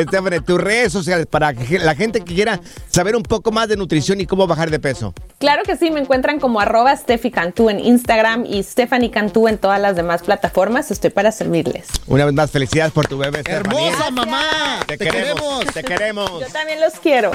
Stephanie, 0.07 0.41
tus 0.41 0.61
redes 0.61 0.91
sociales 0.93 1.25
para 1.25 1.53
que 1.53 1.79
la 1.79 1.95
gente 1.95 2.21
que 2.21 2.33
quiera 2.35 2.59
saber 2.89 3.15
un 3.15 3.23
poco 3.23 3.51
más 3.51 3.67
de 3.67 3.77
nutrición 3.77 4.21
y 4.21 4.25
cómo 4.27 4.47
bajar 4.47 4.69
de 4.69 4.79
peso. 4.79 5.13
Claro 5.39 5.63
que 5.63 5.75
sí, 5.75 5.91
me 5.91 5.99
encuentran 5.99 6.39
como 6.39 6.59
arroba 6.59 6.95
Steffi 6.95 7.31
Cantú 7.31 7.69
en 7.69 7.79
Instagram 7.79 8.45
y 8.45 8.61
Stephanie 8.63 9.11
Cantú 9.11 9.47
en 9.47 9.57
todas 9.57 9.79
las 9.79 9.95
demás 9.95 10.21
plataformas. 10.23 10.91
Estoy 10.91 11.09
para 11.09 11.31
servirles. 11.31 11.87
Una 12.07 12.25
vez 12.25 12.33
más, 12.33 12.51
felicidades 12.51 12.91
por 12.93 13.07
tu 13.07 13.17
bebé. 13.31 13.51
Hermosa 13.51 14.11
mamá. 14.11 14.79
Te, 14.87 14.97
queremos, 14.97 15.65
te 15.65 15.83
queremos. 15.83 16.41
Yo 16.41 16.47
también 16.47 16.79
los 16.79 16.93
quiero. 16.93 17.31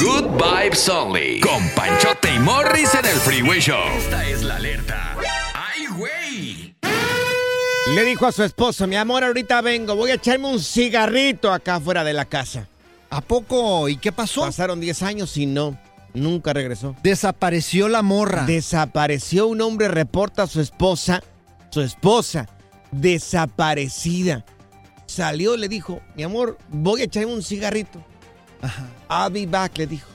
Good 0.00 0.42
Vibes 0.42 0.88
Only. 0.88 1.40
Con 1.40 1.68
Panchote 1.70 2.34
y 2.34 2.38
Morris 2.38 2.94
en 2.94 3.06
el 3.06 3.16
Freeway 3.16 3.60
Show. 3.60 3.84
Esta 3.98 4.26
es 4.26 4.42
la 4.42 4.56
alerta. 4.56 5.16
¡Ay, 5.54 5.86
güey! 5.96 6.74
Le 7.94 8.04
dijo 8.04 8.26
a 8.26 8.32
su 8.32 8.42
esposo, 8.42 8.86
mi 8.86 8.96
amor, 8.96 9.24
ahorita 9.24 9.60
vengo, 9.60 9.94
voy 9.94 10.10
a 10.10 10.14
echarme 10.14 10.48
un 10.48 10.58
cigarrito 10.58 11.52
acá 11.52 11.78
fuera 11.78 12.02
de 12.02 12.12
la 12.12 12.24
casa. 12.24 12.66
¿A 13.10 13.20
poco? 13.20 13.88
¿Y 13.88 13.98
qué 13.98 14.10
pasó? 14.10 14.40
Pasaron 14.40 14.80
10 14.80 15.02
años 15.02 15.36
y 15.36 15.46
no, 15.46 15.78
nunca 16.14 16.52
regresó. 16.52 16.96
Desapareció 17.02 17.88
la 17.88 18.02
morra. 18.02 18.44
Desapareció 18.46 19.46
un 19.46 19.60
hombre, 19.60 19.88
reporta 19.88 20.44
a 20.44 20.46
su 20.46 20.60
esposa, 20.60 21.22
su 21.70 21.82
esposa, 21.82 22.48
desaparecida. 22.90 24.44
Salió, 25.06 25.56
le 25.56 25.68
dijo, 25.68 26.00
mi 26.16 26.22
amor, 26.22 26.58
voy 26.68 27.02
a 27.02 27.04
echarme 27.04 27.32
un 27.32 27.42
cigarrito. 27.42 28.02
Ajá. 28.62 28.88
I'll 29.10 29.32
be 29.32 29.46
back, 29.46 29.76
le 29.78 29.86
dijo. 29.86 30.08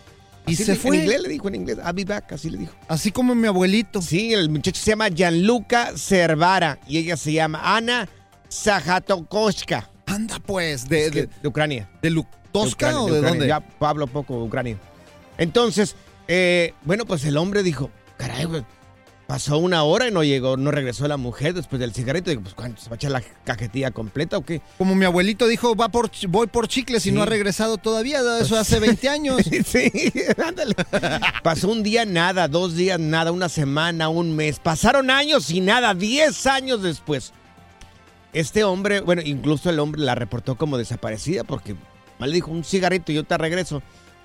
Y 0.47 0.55
se 0.55 0.65
le- 0.73 0.75
fue. 0.75 0.95
En 0.97 1.03
inglés 1.03 1.21
le 1.21 1.29
dijo, 1.29 1.47
en 1.47 1.55
inglés, 1.55 1.77
I'll 1.85 1.93
be 1.93 2.05
back, 2.05 2.31
así 2.33 2.49
le 2.49 2.57
dijo. 2.57 2.73
Así 2.87 3.11
como 3.11 3.35
mi 3.35 3.47
abuelito. 3.47 4.01
Sí, 4.01 4.33
el 4.33 4.49
muchacho 4.49 4.81
se 4.81 4.91
llama 4.91 5.09
Gianluca 5.09 5.91
Cervara 5.95 6.79
y 6.87 6.97
ella 6.97 7.15
se 7.17 7.33
llama 7.33 7.61
Ana 7.77 8.09
Sajatokoshka. 8.47 9.89
Anda 10.07 10.39
pues, 10.39 10.89
de, 10.89 11.05
Es 11.05 11.11
que- 11.11 11.21
de, 11.27 11.29
de 11.41 11.47
Ucrania. 11.47 11.89
de 12.01 12.09
Lu- 12.09 12.25
¿Tosca 12.51 12.87
Ucrania, 12.87 13.01
o 13.01 13.05
de 13.05 13.11
Ucrania. 13.19 13.29
dónde? 13.29 13.47
Ya 13.47 13.87
hablo 13.87 14.07
poco 14.07 14.43
ucranio. 14.43 14.79
Entonces, 15.37 15.95
eh, 16.27 16.73
bueno, 16.83 17.05
pues 17.05 17.23
el 17.25 17.37
hombre 17.37 17.61
dijo, 17.61 17.91
caray, 18.17 18.45
güey, 18.45 18.65
pasó 19.29 19.59
una 19.59 19.83
hora 19.83 20.07
y 20.07 20.11
no 20.11 20.23
llegó, 20.23 20.57
no 20.57 20.71
regresó 20.71 21.07
la 21.07 21.15
mujer 21.15 21.53
después 21.53 21.79
del 21.79 21.93
cigarrito. 21.93 22.31
Digo, 22.31 22.41
pues, 22.41 22.55
¿cuánto? 22.55 22.81
¿Se 22.81 22.89
va 22.89 22.95
a 22.95 22.97
echar 22.97 23.11
la 23.11 23.21
cajetilla 23.43 23.91
completa 23.91 24.39
o 24.39 24.41
qué? 24.41 24.59
Como 24.79 24.95
mi 24.95 25.05
abuelito 25.05 25.45
dijo, 25.45 25.75
va 25.75 25.89
por, 25.89 26.09
voy 26.29 26.47
por 26.47 26.67
chicles 26.67 27.05
y 27.05 27.09
Sí. 27.09 27.15
no 27.15 27.21
ha 27.21 27.27
regresado 27.27 27.77
todavía. 27.77 28.21
Eso 28.41 28.57
hace 28.57 28.79
20 28.79 29.07
años. 29.07 29.37
sí, 29.65 29.91
ándale. 30.43 30.73
Pasó 31.43 31.69
un 31.69 31.83
día 31.83 32.05
nada, 32.05 32.47
dos 32.47 32.75
días 32.75 32.99
nada, 32.99 33.31
una 33.31 33.49
semana, 33.49 34.09
un 34.09 34.35
mes. 34.35 34.57
Pasaron 34.57 35.11
años 35.11 35.51
y 35.51 35.61
nada, 35.61 35.93
10 35.93 36.47
años 36.47 36.81
después. 36.81 37.31
Este 38.33 38.63
hombre, 38.63 39.01
bueno, 39.01 39.21
incluso 39.23 39.69
el 39.69 39.77
hombre 39.77 40.01
la 40.01 40.15
reportó 40.15 40.55
como 40.57 40.75
desaparecida 40.79 41.43
porque 41.43 41.75
mal 42.17 42.33
dijo 42.33 42.49
un 42.49 42.63
cigarrito 42.63 43.11
y 43.11 43.15
yo 43.15 43.23
te 43.25 43.37
regreso. 43.37 43.83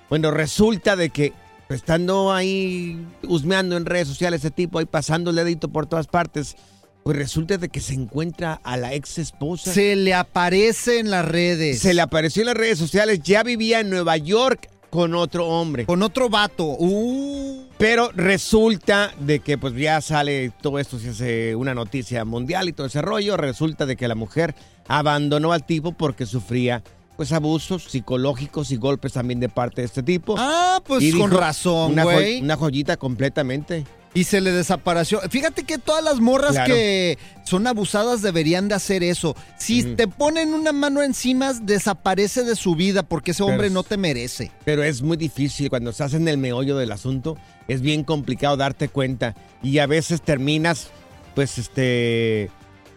Bueno, 0.09 0.31
resulta 0.31 0.95
de 0.95 1.11
que 1.11 1.33
estando 1.69 2.33
ahí 2.33 3.05
husmeando 3.23 3.77
en 3.77 3.85
redes 3.85 4.07
sociales 4.07 4.41
ese 4.41 4.51
tipo, 4.51 4.79
ahí 4.79 4.85
pasando 4.85 5.29
el 5.29 5.35
dedito 5.37 5.69
por 5.69 5.87
todas 5.87 6.07
partes, 6.07 6.55
pues 7.03 7.17
resulta 7.17 7.57
de 7.57 7.69
que 7.69 7.81
se 7.81 7.93
encuentra 7.93 8.59
a 8.63 8.77
la 8.77 8.93
ex 8.93 9.19
esposa. 9.19 9.71
Se 9.71 9.95
le 9.95 10.13
aparece 10.13 10.99
en 10.99 11.11
las 11.11 11.25
redes. 11.25 11.79
Se 11.79 11.93
le 11.93 12.01
apareció 12.01 12.41
en 12.41 12.47
las 12.47 12.57
redes 12.57 12.79
sociales, 12.79 13.21
ya 13.23 13.43
vivía 13.43 13.79
en 13.79 13.89
Nueva 13.89 14.17
York 14.17 14.69
con 14.89 15.13
otro 15.13 15.47
hombre. 15.47 15.85
Con 15.85 16.01
otro 16.01 16.29
vato. 16.29 16.65
Uh. 16.65 17.65
Pero 17.77 18.11
resulta 18.15 19.13
de 19.19 19.39
que 19.41 19.57
pues 19.57 19.75
ya 19.75 19.99
sale 20.01 20.51
todo 20.61 20.79
esto, 20.79 20.97
se 20.97 21.09
hace 21.09 21.55
una 21.55 21.75
noticia 21.75 22.23
mundial 22.23 22.69
y 22.69 22.73
todo 22.73 22.87
ese 22.87 23.01
rollo. 23.01 23.35
Resulta 23.35 23.85
de 23.85 23.97
que 23.97 24.07
la 24.07 24.15
mujer 24.15 24.55
abandonó 24.87 25.51
al 25.51 25.65
tipo 25.65 25.91
porque 25.91 26.25
sufría 26.25 26.81
pues 27.15 27.31
abusos 27.31 27.83
psicológicos 27.83 28.71
y 28.71 28.77
golpes 28.77 29.13
también 29.13 29.39
de 29.39 29.49
parte 29.49 29.81
de 29.81 29.85
este 29.87 30.03
tipo. 30.03 30.35
Ah, 30.37 30.81
pues 30.85 31.03
Y 31.03 31.11
con 31.11 31.31
razón, 31.31 31.93
una, 31.93 32.05
una 32.05 32.55
joyita 32.55 32.97
completamente. 32.97 33.85
Y 34.13 34.23
se 34.23 34.39
le 34.39 34.53
desapareció. 34.53 35.19
Fíjate 35.29 35.65
que 35.65 35.77
todas 35.77 36.01
las 36.01 36.21
morras 36.21 36.53
Claro. 36.53 36.73
que 36.73 37.17
son 37.43 37.67
abusadas 37.67 38.21
deberían 38.21 38.69
de 38.69 38.75
hacer 38.75 39.03
eso. 39.03 39.35
Si 39.57 39.83
te 39.83 40.07
ponen 40.07 40.53
una 40.53 40.71
mano 40.71 41.03
encima, 41.03 41.51
desaparece 41.51 42.45
de 42.45 42.55
su 42.55 42.75
vida 42.75 43.03
porque 43.03 43.31
ese 43.31 43.43
hombre 43.43 43.69
no 43.69 43.83
te 43.83 43.97
merece. 43.97 44.51
Pero 44.63 44.83
es 44.83 45.01
muy 45.01 45.17
difícil 45.17 45.69
cuando 45.69 45.89
estás 45.89 46.13
en 46.13 46.29
el 46.29 46.37
meollo 46.37 46.77
del 46.77 46.93
asunto. 46.93 47.37
Es 47.67 47.81
bien 47.81 48.05
complicado 48.05 48.55
darte 48.55 48.87
cuenta. 48.87 49.35
Y 49.61 49.79
a 49.79 49.85
veces 49.85 50.21
terminas, 50.21 50.87
pues, 51.35 51.57
este, 51.57 52.49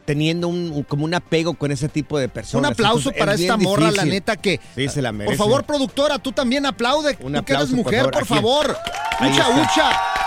teniendo 0.08 0.48
un, 0.48 0.84
como 0.84 1.04
un 1.04 1.12
apego 1.12 1.52
con 1.52 1.70
ese 1.70 1.86
tipo 1.86 2.18
de 2.18 2.30
personas. 2.30 2.70
Un 2.70 2.72
aplauso 2.72 3.10
Entonces, 3.10 3.18
para 3.20 3.34
es 3.34 3.40
esta 3.42 3.58
morra, 3.58 3.90
la 3.90 4.06
neta 4.06 4.36
que... 4.36 4.58
Sí, 4.74 4.88
se 4.88 5.02
la 5.02 5.12
merece. 5.12 5.36
Por 5.36 5.46
favor, 5.46 5.64
productora, 5.64 6.18
tú 6.18 6.32
también 6.32 6.64
aplaude. 6.64 7.18
Un 7.20 7.34
tú 7.34 7.44
que 7.44 7.52
eres 7.52 7.64
aplauso, 7.64 7.76
por 7.76 7.84
mujer, 7.84 8.00
favor. 8.04 8.14
por 8.14 8.26
favor. 8.26 8.76
Ahí 9.18 9.30
Ucha, 9.32 9.48
está. 9.50 9.62
ucha. 9.62 10.17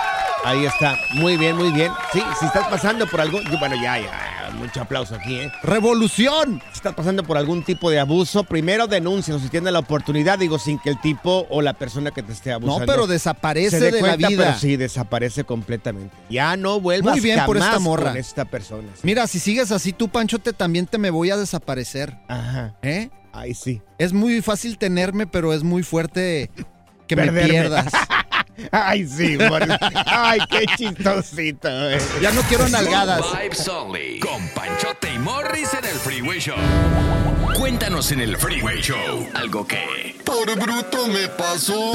Ahí 0.43 0.65
está. 0.65 0.97
Muy 1.13 1.38
bien, 1.38 1.56
muy 1.56 1.71
bien. 1.71 1.91
Sí, 2.12 2.21
si 2.39 2.45
estás 2.45 2.67
pasando 2.67 3.06
por 3.08 3.21
algo, 3.21 3.39
yo- 3.41 3.60
bueno, 3.60 3.75
ya, 3.75 3.99
ya. 3.99 4.49
mucho 4.58 4.82
aplauso 4.82 5.15
aquí, 5.15 5.36
¿eh? 5.39 5.51
¡Revolución! 5.63 6.62
Si 6.71 6.77
estás 6.77 6.93
pasando 6.93 7.23
por 7.23 7.38
algún 7.38 7.63
tipo 7.63 7.89
de 7.89 7.99
abuso, 7.99 8.43
primero 8.43 8.86
denúncialo 8.86 9.39
si 9.39 9.47
tienes 9.49 9.71
la 9.71 9.80
oportunidad, 9.80 10.38
digo, 10.39 10.60
sin 10.60 10.77
que 10.77 10.89
el 10.89 10.99
tipo 10.99 11.47
o 11.49 11.62
la 11.62 11.73
persona 11.73 12.12
que 12.12 12.21
te 12.21 12.34
esté 12.34 12.51
abusando. 12.51 12.82
No, 12.82 12.86
pero 12.86 13.08
desaparece 13.08 13.80
se 13.80 13.86
dé 13.86 13.91
de 13.91 14.01
la 14.01 14.15
vida. 14.17 14.30
Pero 14.45 14.58
sí, 14.60 14.75
desaparece 14.77 15.43
completamente. 15.45 16.13
Ya 16.30 16.58
no 16.58 16.80
vuelvas 16.82 17.13
Muy 17.13 17.21
bien 17.21 17.39
por 17.45 17.58
esta 17.58 17.80
morra. 17.80 18.10
con 18.10 18.17
esta 18.17 18.45
persona. 18.45 18.89
Mira, 19.04 19.25
si 19.27 19.39
sigues 19.39 19.71
así 19.71 19.93
tú, 19.93 20.10
Panchote, 20.10 20.54
también 20.54 20.86
te 20.86 20.97
me 20.97 21.12
voy 21.12 21.30
a 21.32 21.38
desaparecer. 21.38 22.17
Ajá. 22.27 22.75
¿Eh? 22.82 23.10
Ay, 23.32 23.54
sí. 23.54 23.82
Es 23.97 24.12
muy 24.12 24.41
fácil 24.41 24.77
tenerme, 24.77 25.27
pero 25.27 25.54
es 25.54 25.63
muy 25.63 25.82
fuerte 25.84 26.51
que 27.08 27.15
Perderme. 27.15 27.41
me 27.43 27.47
pierdas. 27.49 27.86
Ay, 28.71 29.07
sí, 29.07 29.37
Boris. 29.37 29.69
Ay, 30.05 30.39
qué 30.49 30.65
chistosito. 30.77 31.69
eh. 31.91 31.99
Ya 32.21 32.31
no 32.31 32.41
quiero 32.43 32.67
nalgadas. 32.69 33.21
Good 33.21 33.39
Vibes 33.41 33.67
Only. 33.67 34.19
Con 34.19 34.47
Panchote 34.49 35.13
y 35.13 35.19
Morris 35.19 35.73
en 35.73 35.85
el 35.85 35.95
Freeway 35.95 36.39
Show. 36.39 36.55
Cuéntanos 37.57 38.11
en 38.11 38.21
el 38.21 38.37
Freeway 38.37 38.81
Show 38.81 39.27
algo 39.33 39.65
que... 39.67 40.15
Por 40.25 40.53
bruto 40.59 41.07
me 41.07 41.27
pasó. 41.29 41.93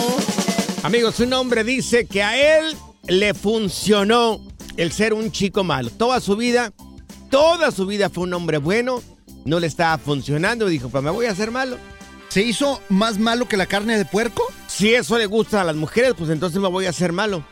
Amigos, 0.83 1.19
un 1.21 1.33
hombre 1.33 1.64
dice 1.64 2.07
que 2.07 2.23
a 2.23 2.59
él 2.59 2.77
le 3.07 3.35
funcionó 3.35 4.40
el 4.77 4.92
ser 4.92 5.14
un 5.14 5.33
chico 5.33 5.64
malo. 5.64 5.90
Toda 5.90 6.21
su 6.21 6.37
vida, 6.37 6.73
toda 7.31 7.71
su 7.71 7.87
vida 7.87 8.11
fue 8.11 8.25
un 8.25 8.35
hombre 8.35 8.59
bueno. 8.59 9.03
No 9.45 9.61
le 9.61 9.66
estaba 9.66 9.97
funcionando 9.99 10.66
dijo, 10.66 10.88
pues 10.88 11.03
me 11.05 11.11
voy 11.11 11.27
a 11.27 11.31
hacer 11.31 11.51
malo. 11.51 11.79
¿Se 12.37 12.42
hizo 12.42 12.83
más 12.90 13.18
malo 13.18 13.49
que 13.49 13.57
la 13.57 13.64
carne 13.64 13.96
de 13.96 14.05
puerco? 14.05 14.42
Si 14.66 14.92
eso 14.92 15.16
le 15.16 15.25
gusta 15.25 15.62
a 15.62 15.64
las 15.64 15.75
mujeres, 15.75 16.12
pues 16.18 16.29
entonces 16.29 16.61
me 16.61 16.68
voy 16.68 16.85
a 16.85 16.90
hacer 16.90 17.11
malo. 17.11 17.42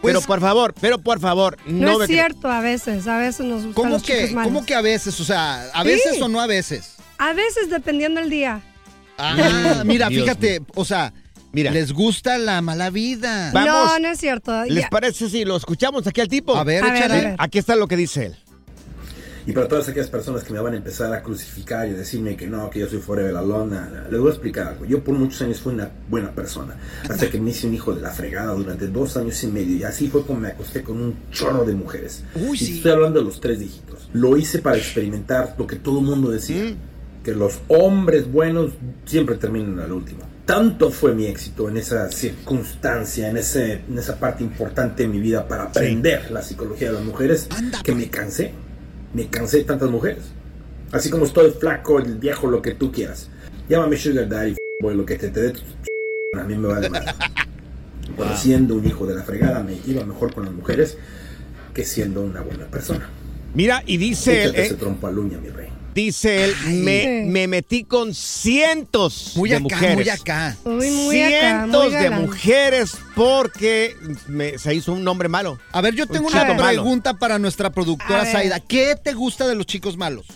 Pues 0.00 0.14
pero 0.14 0.20
por 0.20 0.38
favor, 0.38 0.72
pero 0.80 0.98
por 1.00 1.18
favor, 1.18 1.56
no, 1.66 1.94
No, 1.94 1.98
me 1.98 2.04
es 2.04 2.10
cierto, 2.12 2.48
a 2.48 2.60
veces, 2.60 3.08
a 3.08 3.18
veces 3.18 3.44
nos 3.44 3.64
gustan 3.64 3.72
¿Cómo 3.72 3.94
los 3.94 4.04
que, 4.04 4.28
malos. 4.28 4.44
¿Cómo 4.52 4.64
que 4.64 4.76
a 4.76 4.82
veces? 4.82 5.18
O 5.18 5.24
sea, 5.24 5.64
¿a 5.74 5.82
Sí. 5.82 5.88
veces 5.88 6.22
o 6.22 6.28
no 6.28 6.40
a 6.40 6.46
veces? 6.46 6.94
A 7.18 7.32
veces, 7.32 7.70
dependiendo 7.70 8.20
del 8.20 8.30
día. 8.30 8.60
Ah, 9.18 9.82
mira, 9.84 10.08
Dios 10.08 10.22
fíjate, 10.22 10.62
o 10.76 10.84
sea, 10.84 11.12
Mira. 11.50 11.72
les 11.72 11.92
gusta 11.92 12.38
la 12.38 12.62
mala 12.62 12.90
vida. 12.90 13.50
Vamos. 13.52 13.66
No, 13.68 13.98
no 13.98 14.08
es 14.10 14.20
cierto. 14.20 14.64
¿Les 14.66 14.84
Ya. 14.84 14.90
parece 14.90 15.28
si 15.28 15.44
lo 15.44 15.56
escuchamos 15.56 16.06
aquí 16.06 16.20
al 16.20 16.28
tipo? 16.28 16.54
A 16.54 16.62
ver, 16.62 16.84
A 16.84 16.92
ver, 16.92 17.02
a 17.02 17.08
ver. 17.08 17.34
Aquí 17.36 17.58
está 17.58 17.74
lo 17.74 17.88
que 17.88 17.96
dice 17.96 18.26
él. 18.26 18.36
Y 19.50 19.52
para 19.52 19.66
todas 19.66 19.88
aquellas 19.88 20.08
personas 20.08 20.44
que 20.44 20.52
me 20.52 20.60
van 20.60 20.74
a 20.74 20.76
empezar 20.76 21.12
a 21.12 21.24
crucificar 21.24 21.88
y 21.88 21.90
decirme 21.90 22.36
que 22.36 22.46
no, 22.46 22.70
que 22.70 22.78
yo 22.78 22.88
soy 22.88 23.00
forever 23.00 23.34
alone, 23.36 23.76
les 24.08 24.20
voy 24.20 24.28
a 24.28 24.30
explicar 24.30 24.68
algo. 24.68 24.84
Yo 24.84 25.02
por 25.02 25.16
muchos 25.16 25.42
años 25.42 25.58
fui 25.58 25.74
una 25.74 25.90
buena 26.08 26.30
persona, 26.30 26.76
hasta 27.08 27.28
que 27.28 27.40
me 27.40 27.50
hice 27.50 27.66
un 27.66 27.74
hijo 27.74 27.92
de 27.92 28.00
la 28.00 28.10
fregada 28.10 28.54
durante 28.54 28.86
dos 28.86 29.16
años 29.16 29.42
y 29.42 29.48
medio, 29.48 29.76
y 29.76 29.82
así 29.82 30.06
fue 30.06 30.24
como 30.24 30.38
me 30.38 30.48
acosté 30.48 30.84
con 30.84 31.00
un 31.00 31.16
chorro 31.32 31.64
de 31.64 31.74
mujeres. 31.74 32.22
Uy, 32.36 32.56
y 32.56 32.64
sí. 32.64 32.76
estoy 32.76 32.92
hablando 32.92 33.18
de 33.18 33.24
los 33.24 33.40
tres 33.40 33.58
dígitos. 33.58 34.08
Lo 34.12 34.36
hice 34.36 34.60
para 34.60 34.76
experimentar 34.76 35.56
lo 35.58 35.66
que 35.66 35.74
todo 35.74 35.98
el 35.98 36.06
mundo 36.06 36.30
decía, 36.30 36.72
que 37.24 37.34
los 37.34 37.58
hombres 37.66 38.30
buenos 38.30 38.70
siempre 39.04 39.34
terminan 39.34 39.80
al 39.80 39.90
último. 39.90 40.20
Tanto 40.46 40.92
fue 40.92 41.12
mi 41.12 41.26
éxito 41.26 41.68
en 41.68 41.76
esa 41.76 42.08
circunstancia, 42.12 43.28
en, 43.28 43.36
ese, 43.36 43.82
en 43.88 43.98
esa 43.98 44.16
parte 44.16 44.44
importante 44.44 45.02
de 45.02 45.08
mi 45.08 45.18
vida 45.18 45.48
para 45.48 45.64
aprender 45.64 46.30
la 46.30 46.40
psicología 46.40 46.88
de 46.88 46.94
las 46.94 47.04
mujeres, 47.04 47.48
que 47.82 47.96
me 47.96 48.08
cansé. 48.08 48.54
Me 49.14 49.26
cansé 49.28 49.58
de 49.58 49.64
tantas 49.64 49.90
mujeres. 49.90 50.24
Así 50.92 51.10
como 51.10 51.24
estoy 51.24 51.50
flaco, 51.52 51.98
el 51.98 52.16
viejo, 52.16 52.48
lo 52.48 52.62
que 52.62 52.74
tú 52.74 52.90
quieras. 52.90 53.28
Llámame 53.68 53.96
Sugar 53.96 54.28
Daddy, 54.28 54.56
boy, 54.82 54.96
lo 54.96 55.06
que 55.06 55.16
te, 55.16 55.28
te 55.28 55.40
dé 55.40 55.50
tu 55.50 55.60
a 56.38 56.44
mí 56.44 56.56
me 56.56 56.68
vale 56.68 56.88
más. 56.88 57.04
Siendo 58.40 58.76
un 58.76 58.86
hijo 58.86 59.06
de 59.06 59.14
la 59.14 59.22
fregada 59.22 59.62
me 59.62 59.78
iba 59.86 60.04
mejor 60.04 60.32
con 60.32 60.44
las 60.44 60.54
mujeres 60.54 60.96
que 61.74 61.84
siendo 61.84 62.22
una 62.22 62.40
buena 62.40 62.66
persona. 62.66 63.08
Mira, 63.54 63.82
y 63.86 63.96
dice 63.96 64.44
Échate 64.44 64.60
eh, 64.60 64.66
ese 64.66 64.74
trompo 64.74 65.06
a 65.06 65.12
mi 65.12 65.48
rey. 65.48 65.68
Dice 66.04 66.44
él, 66.44 66.56
me, 66.66 67.24
me 67.26 67.46
metí 67.48 67.84
con 67.84 68.14
cientos 68.14 69.32
Muy 69.36 69.50
de 69.50 69.56
acá, 69.56 69.62
mujeres. 69.62 69.96
muy 69.96 70.08
acá. 70.08 70.56
Uy, 70.64 70.90
muy 70.90 71.22
acá, 71.22 71.66
muy 71.66 71.70
cientos 71.80 71.92
de 71.92 72.10
mujeres 72.10 72.92
porque 73.14 73.96
me- 74.26 74.58
se 74.58 74.74
hizo 74.74 74.92
un 74.92 75.06
hombre 75.08 75.28
malo. 75.28 75.58
A 75.72 75.80
ver, 75.80 75.94
yo 75.94 76.06
tengo 76.06 76.26
Un 76.28 76.32
una 76.34 76.44
malo. 76.44 76.62
pregunta 76.82 77.14
para 77.14 77.38
nuestra 77.38 77.70
productora 77.70 78.20
A 78.20 78.24
ver. 78.24 78.32
Zaida. 78.32 78.60
¿Qué 78.60 78.96
te 79.02 79.12
gusta 79.12 79.46
de 79.48 79.54
los 79.54 79.66
chicos 79.66 79.96
malos? 79.96 80.26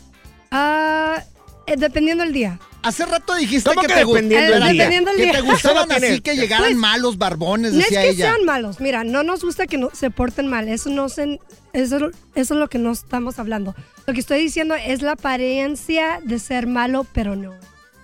Ah, 0.50 1.22
eh, 1.66 1.76
dependiendo 1.76 2.24
del 2.24 2.32
día. 2.32 2.58
Hace 2.82 3.06
rato 3.06 3.34
dijiste 3.34 3.68
¿Cómo 3.70 3.80
que, 3.80 3.86
que 3.86 3.94
te 3.94 4.04
dependiendo? 4.04 4.60
Dependiendo 4.66 5.10
que 5.16 5.22
día. 5.22 5.32
te 5.32 5.40
gustaban 5.40 5.90
así 5.90 6.20
que 6.20 6.36
llegaran 6.36 6.66
Pues, 6.66 6.76
malos 6.76 7.16
barbones, 7.16 7.72
No 7.72 7.78
es 7.78 7.84
decía 7.86 8.02
que 8.02 8.10
ella. 8.10 8.32
sean 8.32 8.44
malos. 8.44 8.78
Mira, 8.80 9.04
no 9.04 9.22
nos 9.22 9.42
gusta 9.42 9.66
que 9.66 9.78
no, 9.78 9.88
se 9.94 10.10
porten 10.10 10.48
mal. 10.48 10.68
Eso 10.68 10.90
no 10.90 11.08
se, 11.08 11.40
eso, 11.72 12.10
eso 12.34 12.54
es 12.54 12.60
lo 12.60 12.68
que 12.68 12.78
no 12.78 12.92
estamos 12.92 13.38
hablando. 13.38 13.74
Lo 14.06 14.12
que 14.12 14.20
estoy 14.20 14.40
diciendo 14.42 14.74
es 14.74 15.00
la 15.00 15.12
apariencia 15.12 16.20
de 16.22 16.38
ser 16.38 16.66
malo, 16.66 17.06
pero 17.14 17.36
no. 17.36 17.52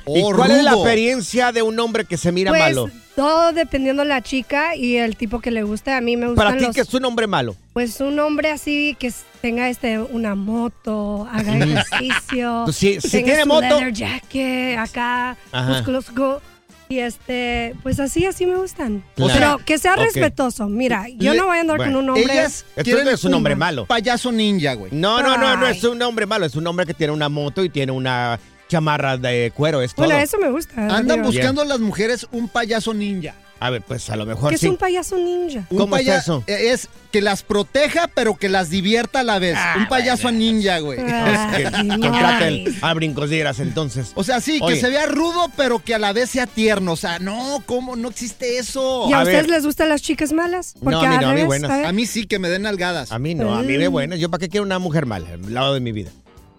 ¿Y 0.07 0.23
Oh, 0.23 0.35
cuál 0.35 0.51
es 0.53 0.63
la 0.65 0.73
experiencia 0.73 1.53
de 1.53 1.63
un 1.63 1.79
hombre 1.79 2.05
que 2.05 2.17
se 2.17 2.33
mira 2.33 2.51
pues 2.51 2.63
malo? 2.63 2.91
todo 3.17 3.53
dependiendo 3.53 4.03
de 4.03 4.09
la 4.09 4.23
chica 4.23 4.75
y 4.77 4.97
el 4.97 5.17
tipo 5.17 5.41
que 5.41 5.51
le 5.51 5.63
guste. 5.63 5.93
A 5.93 6.01
mí 6.01 6.17
me 6.17 6.27
gustan 6.29 6.47
Para 6.47 6.57
ti, 6.59 6.65
los, 6.65 6.75
que 6.75 6.81
es 6.83 6.95
un 6.95 7.05
hombre 7.05 7.27
malo? 7.27 7.55
pues 7.73 8.01
un 8.01 8.19
hombre 8.19 8.51
así 8.51 8.97
que 8.99 9.13
tenga 9.43 9.69
este 9.69 9.99
una 9.99 10.35
moto, 10.35 11.29
haga 11.31 11.57
ejercicio, 11.57 12.63
Pues 12.65 12.77
si- 12.77 13.01
si 13.01 13.11
tenga 13.11 13.25
tiene 13.27 13.43
su 13.43 13.49
moto- 13.49 13.61
leather 13.61 13.93
jacket 13.93 14.79
acá, 14.79 15.37
Ajá. 15.53 15.69
musculoso, 15.71 16.41
y 16.89 16.99
este, 16.99 17.77
pues 17.85 18.01
así 18.01 18.27
así 18.27 18.47
me 18.47 18.57
gustan. 18.57 19.05
Claro. 19.15 19.33
Pero 19.33 19.59
que 19.65 19.79
sea 19.79 19.95
Ok. 19.95 20.01
respetuoso. 20.01 20.69
Mira, 20.69 21.07
yo 21.09 21.33
Le- 21.33 21.39
no 21.39 21.47
voy 21.47 21.59
a 21.59 21.61
andar 21.61 21.77
bueno, 21.77 21.93
con 21.93 22.03
un 22.03 22.11
hombre. 22.11 22.25
Ellas 22.33 22.65
Esto 22.75 23.05
no 23.05 23.11
es 23.11 23.23
un 23.25 23.35
hombre 23.35 23.55
malo. 23.55 23.87
payaso 23.87 24.33
ninja, 24.33 24.75
güey. 24.75 24.91
No, 24.93 25.23
no, 25.23 25.37
no, 25.39 25.57
no 25.57 25.67
Ay. 25.67 25.77
es 25.79 25.85
un 25.85 26.03
hombre 26.03 26.27
malo, 26.27 26.47
es 26.47 26.57
un 26.57 26.67
hombre 26.67 26.87
que 26.87 26.95
tiene 26.95 27.13
una 27.13 27.29
moto 27.29 27.63
y 27.63 27.69
tiene 27.69 27.93
una 27.93 28.41
chamarra 28.71 29.17
de 29.19 29.53
cuero, 29.55 29.83
es 29.83 29.95
todo. 29.95 30.07
bueno, 30.07 30.21
eso 30.21 30.39
me 30.39 30.51
gusta. 30.51 30.75
Andan 30.81 31.19
digo. 31.23 31.27
buscando 31.33 31.65
las 31.65 31.81
mujeres 31.81 32.27
un 32.33 32.49
payaso 32.49 32.95
ninja. 32.95 33.35
A 33.63 33.69
ver, 33.69 33.83
pues 33.83 34.09
a 34.09 34.17
lo 34.17 34.25
mejor 34.25 34.49
que 34.49 34.55
es 34.55 34.63
un 34.63 34.79
payaso 34.79 35.19
ninja. 35.19 35.67
Un 35.69 35.77
¿Cómo 35.77 35.95
está 35.99 36.13
paya- 36.13 36.19
eso? 36.23 36.43
eh, 36.47 36.71
Es 36.73 36.89
que 37.13 37.21
las 37.21 37.43
proteja, 37.43 38.09
pero 38.15 38.35
que 38.39 38.49
las 38.49 38.71
divierta 38.71 39.21
a 39.21 39.23
la 39.23 39.39
vez. 39.39 39.55
Ah, 39.59 39.75
un 39.77 39.87
payaso 39.87 40.31
ninja, 40.33 40.79
güey. 40.79 40.99
Ay, 40.99 41.65
Que 41.65 41.83
no. 41.85 42.01
contraten 42.01 42.65
a 42.81 42.95
brincosieras 42.95 43.61
entonces. 43.61 44.13
O 44.15 44.25
sea, 44.25 44.41
sí, 44.41 44.61
Oye. 44.63 44.77
que 44.77 44.81
se 44.81 44.89
vea 44.89 45.05
rudo, 45.05 45.51
pero 45.59 45.79
que 45.85 45.95
a 45.95 45.99
la 45.99 46.15
vez 46.15 46.31
sea 46.31 46.47
tierno. 46.47 46.93
O 46.93 46.97
sea, 46.97 47.19
no, 47.19 47.63
¿cómo? 47.67 47.97
No 47.97 48.09
existe 48.09 48.57
eso. 48.57 49.05
¿Y 49.11 49.13
a, 49.13 49.19
A 49.19 49.23
ustedes 49.25 49.43
ver. 49.43 49.51
les 49.51 49.67
gustan 49.67 49.91
las 49.91 50.01
chicas 50.01 50.33
malas? 50.33 50.75
No, 50.81 50.99
a 50.99 51.07
mí 51.11 51.17
no, 51.21 51.29
a 51.29 51.35
mí 51.35 51.43
buenas. 51.43 51.71
A 51.87 51.93
mí 51.93 52.07
sí, 52.07 52.25
que 52.27 52.39
me 52.39 52.49
den 52.49 52.63
nalgadas. 52.63 53.13
A 53.13 53.19
mí 53.19 53.35
no, 53.35 53.55
a 53.55 53.63
mí 53.63 53.77
de 53.77 53.89
buenas. 53.89 54.19
¿Yo 54.19 54.31
para 54.31 54.41
qué 54.41 54.49
quiero 54.49 54.65
una 54.65 54.79
mujer 54.79 55.05
mala 55.05 55.29
al 55.35 55.53
lado 55.53 55.75
de 55.75 55.81
mi 55.81 55.93
vida? 55.93 56.11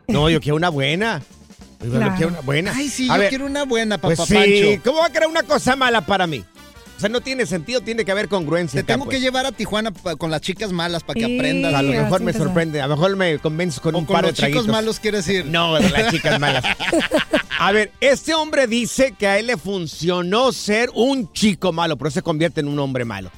No, 0.07 0.29
yo 0.29 0.39
quiero 0.39 0.55
una 0.55 0.69
buena. 0.69 1.23
Yo 1.83 1.89
Claro. 1.91 2.13
quiero 2.15 2.31
una 2.31 2.41
buena. 2.41 2.73
Ay, 2.75 2.89
sí, 2.89 3.09
A 3.09 3.15
yo 3.15 3.19
ver, 3.21 3.29
quiero 3.29 3.45
una 3.45 3.63
buena, 3.65 3.97
papá 3.97 4.15
Pues 4.15 4.27
sí, 4.27 4.33
Pancho. 4.35 4.81
¿cómo 4.83 4.99
va 4.99 5.07
a 5.07 5.11
querer 5.11 5.27
una 5.27 5.43
cosa 5.43 5.75
mala 5.75 6.01
para 6.05 6.27
mí? 6.27 6.43
O 6.97 6.99
sea, 7.01 7.09
no 7.09 7.21
tiene 7.21 7.47
sentido, 7.47 7.81
tiene 7.81 8.05
que 8.05 8.11
haber 8.11 8.27
congruencia. 8.27 8.77
Te 8.79 8.83
acá, 8.83 8.93
tengo 8.93 9.05
pues. 9.05 9.17
que 9.17 9.21
llevar 9.21 9.47
a 9.47 9.51
Tijuana 9.51 9.89
pa- 9.91 10.15
con 10.17 10.29
las 10.29 10.39
chicas 10.41 10.71
malas 10.71 11.01
para 11.03 11.19
que 11.19 11.25
Sí. 11.25 11.35
aprendas. 11.35 11.73
A 11.73 11.81
lo 11.81 11.91
mejor 11.93 12.21
me 12.21 12.31
sorprende, 12.31 12.79
a 12.79 12.85
lo 12.85 12.95
mejor 12.95 13.15
me 13.15 13.39
convences 13.39 13.79
con 13.79 13.95
O 13.95 13.97
un 13.97 14.05
con 14.05 14.13
par 14.13 14.25
de 14.25 14.29
los 14.31 14.35
chicos 14.37 14.51
traguitos. 14.51 14.67
malos, 14.67 14.99
quieres 14.99 15.25
decir. 15.25 15.45
No, 15.47 15.73
de 15.75 15.89
las 15.89 16.11
chicas 16.13 16.39
malas. 16.39 16.63
A 17.59 17.71
ver, 17.71 17.91
este 18.01 18.35
hombre 18.35 18.67
dice 18.67 19.13
que 19.17 19.25
a 19.27 19.39
él 19.39 19.47
le 19.47 19.57
funcionó 19.57 20.51
ser 20.51 20.89
un 20.93 21.31
chico 21.33 21.71
malo, 21.71 21.97
pero 21.97 22.11
se 22.11 22.21
convierte 22.21 22.59
en 22.61 22.67
un 22.67 22.77
hombre 22.79 23.03
malo. 23.05 23.31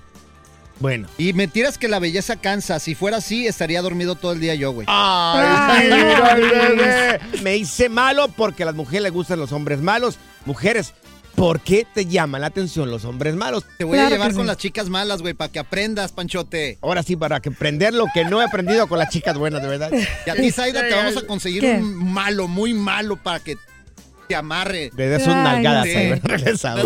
Bueno. 0.79 1.07
Y 1.17 1.33
mentiras 1.33 1.77
que 1.77 1.87
la 1.87 1.99
belleza 1.99 2.35
cansa. 2.35 2.79
Si 2.79 2.95
fuera 2.95 3.17
así, 3.17 3.47
estaría 3.47 3.81
dormido 3.81 4.15
todo 4.15 4.33
el 4.33 4.39
día 4.39 4.55
yo, 4.55 4.71
güey. 4.71 4.85
Ay, 4.89 5.89
mira 5.89 6.31
el 6.33 6.41
bebé. 6.41 7.19
Me 7.41 7.55
hice 7.57 7.89
malo 7.89 8.27
porque 8.35 8.63
a 8.63 8.65
las 8.67 8.75
mujeres 8.75 9.03
les 9.03 9.13
gustan 9.13 9.39
los 9.39 9.51
hombres 9.51 9.79
malos. 9.79 10.17
Mujeres, 10.45 10.93
¿por 11.35 11.61
qué 11.61 11.87
te 11.91 12.05
llaman 12.05 12.41
la 12.41 12.47
atención 12.47 12.91
los 12.91 13.05
hombres 13.05 13.35
malos? 13.35 13.63
Te 13.77 13.83
voy 13.83 13.99
a 13.99 14.09
llevar 14.09 14.33
con 14.33 14.47
las 14.47 14.57
chicas 14.57 14.89
malas, 14.89 15.21
güey, 15.21 15.33
para 15.33 15.51
que 15.51 15.59
aprendas, 15.59 16.11
Panchote. 16.11 16.77
Ahora 16.81 17.03
sí, 17.03 17.15
para 17.15 17.39
que 17.39 17.49
aprender 17.49 17.93
lo 17.93 18.05
que 18.13 18.25
no 18.25 18.41
he 18.41 18.45
aprendido 18.45 18.87
con 18.87 18.99
las 18.99 19.09
chicas 19.09 19.37
buenas, 19.37 19.61
de 19.61 19.67
verdad. 19.67 19.91
Y 20.25 20.29
a 20.29 20.35
ti, 20.35 20.51
Zaida, 20.51 20.81
te 20.81 20.93
vamos 20.93 21.17
a 21.17 21.25
conseguir 21.25 21.61
¿Qué? 21.61 21.73
un 21.73 22.11
malo, 22.11 22.47
muy 22.47 22.73
malo, 22.73 23.15
para 23.15 23.39
que 23.39 23.55
te 24.27 24.35
amarre. 24.35 24.91
Le 24.95 25.07
des 25.07 25.27
ahí, 25.27 26.19
regresamos. 26.23 26.85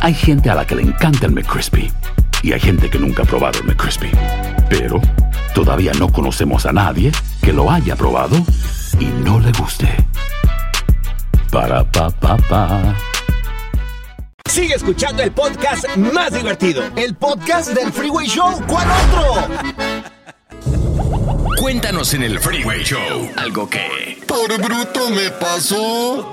Hay 0.00 0.14
gente 0.14 0.50
a 0.50 0.54
la 0.54 0.66
que 0.66 0.74
le 0.74 0.82
encanta 0.82 1.26
el 1.26 1.32
McCrispy 1.32 1.90
y 2.42 2.52
hay 2.52 2.60
gente 2.60 2.88
que 2.90 2.98
nunca 2.98 3.22
ha 3.22 3.26
probado 3.26 3.58
el 3.60 3.66
McCrispy. 3.66 4.10
Pero 4.68 5.00
todavía 5.54 5.92
no 5.98 6.12
conocemos 6.12 6.66
a 6.66 6.72
nadie 6.72 7.12
que 7.42 7.52
lo 7.52 7.70
haya 7.70 7.96
probado 7.96 8.36
y 9.00 9.06
no 9.24 9.40
le 9.40 9.52
guste. 9.52 9.88
Para 11.50 11.84
pa 11.90 12.10
pa 12.10 12.36
pa. 12.36 12.94
Sigue 14.48 14.74
escuchando 14.74 15.22
el 15.22 15.32
podcast 15.32 15.86
más 15.96 16.32
divertido. 16.32 16.82
El 16.96 17.14
podcast 17.14 17.70
del 17.74 17.92
Freeway 17.92 18.26
Show. 18.26 18.62
¿Cuál 18.66 18.86
otro? 18.90 20.15
Cuéntanos 21.58 22.14
en 22.14 22.22
el 22.22 22.38
Freeway 22.40 22.82
Show 22.84 23.28
algo 23.36 23.68
que... 23.68 24.16
Por 24.26 24.56
bruto 24.60 25.10
me 25.10 25.30
pasó. 25.30 26.30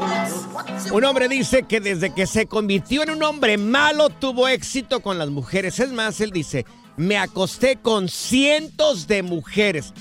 Un 0.91 1.03
hombre 1.05 1.27
dice 1.29 1.63
que 1.63 1.79
desde 1.79 2.13
que 2.13 2.27
se 2.27 2.45
convirtió 2.47 3.01
en 3.03 3.11
un 3.11 3.23
hombre 3.23 3.57
malo 3.57 4.09
tuvo 4.09 4.47
éxito 4.49 4.99
con 4.99 5.17
las 5.17 5.29
mujeres. 5.29 5.79
Es 5.79 5.91
más, 5.91 6.19
él 6.21 6.31
dice, 6.31 6.65
me 6.97 7.17
acosté 7.17 7.77
con 7.77 8.09
cientos 8.09 9.07
de 9.07 9.23
mujeres. 9.23 9.93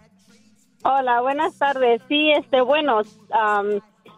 Hola, 0.83 1.21
buenas 1.21 1.55
tardes. 1.57 2.01
Sí, 2.07 2.31
este, 2.31 2.61
bueno, 2.61 3.01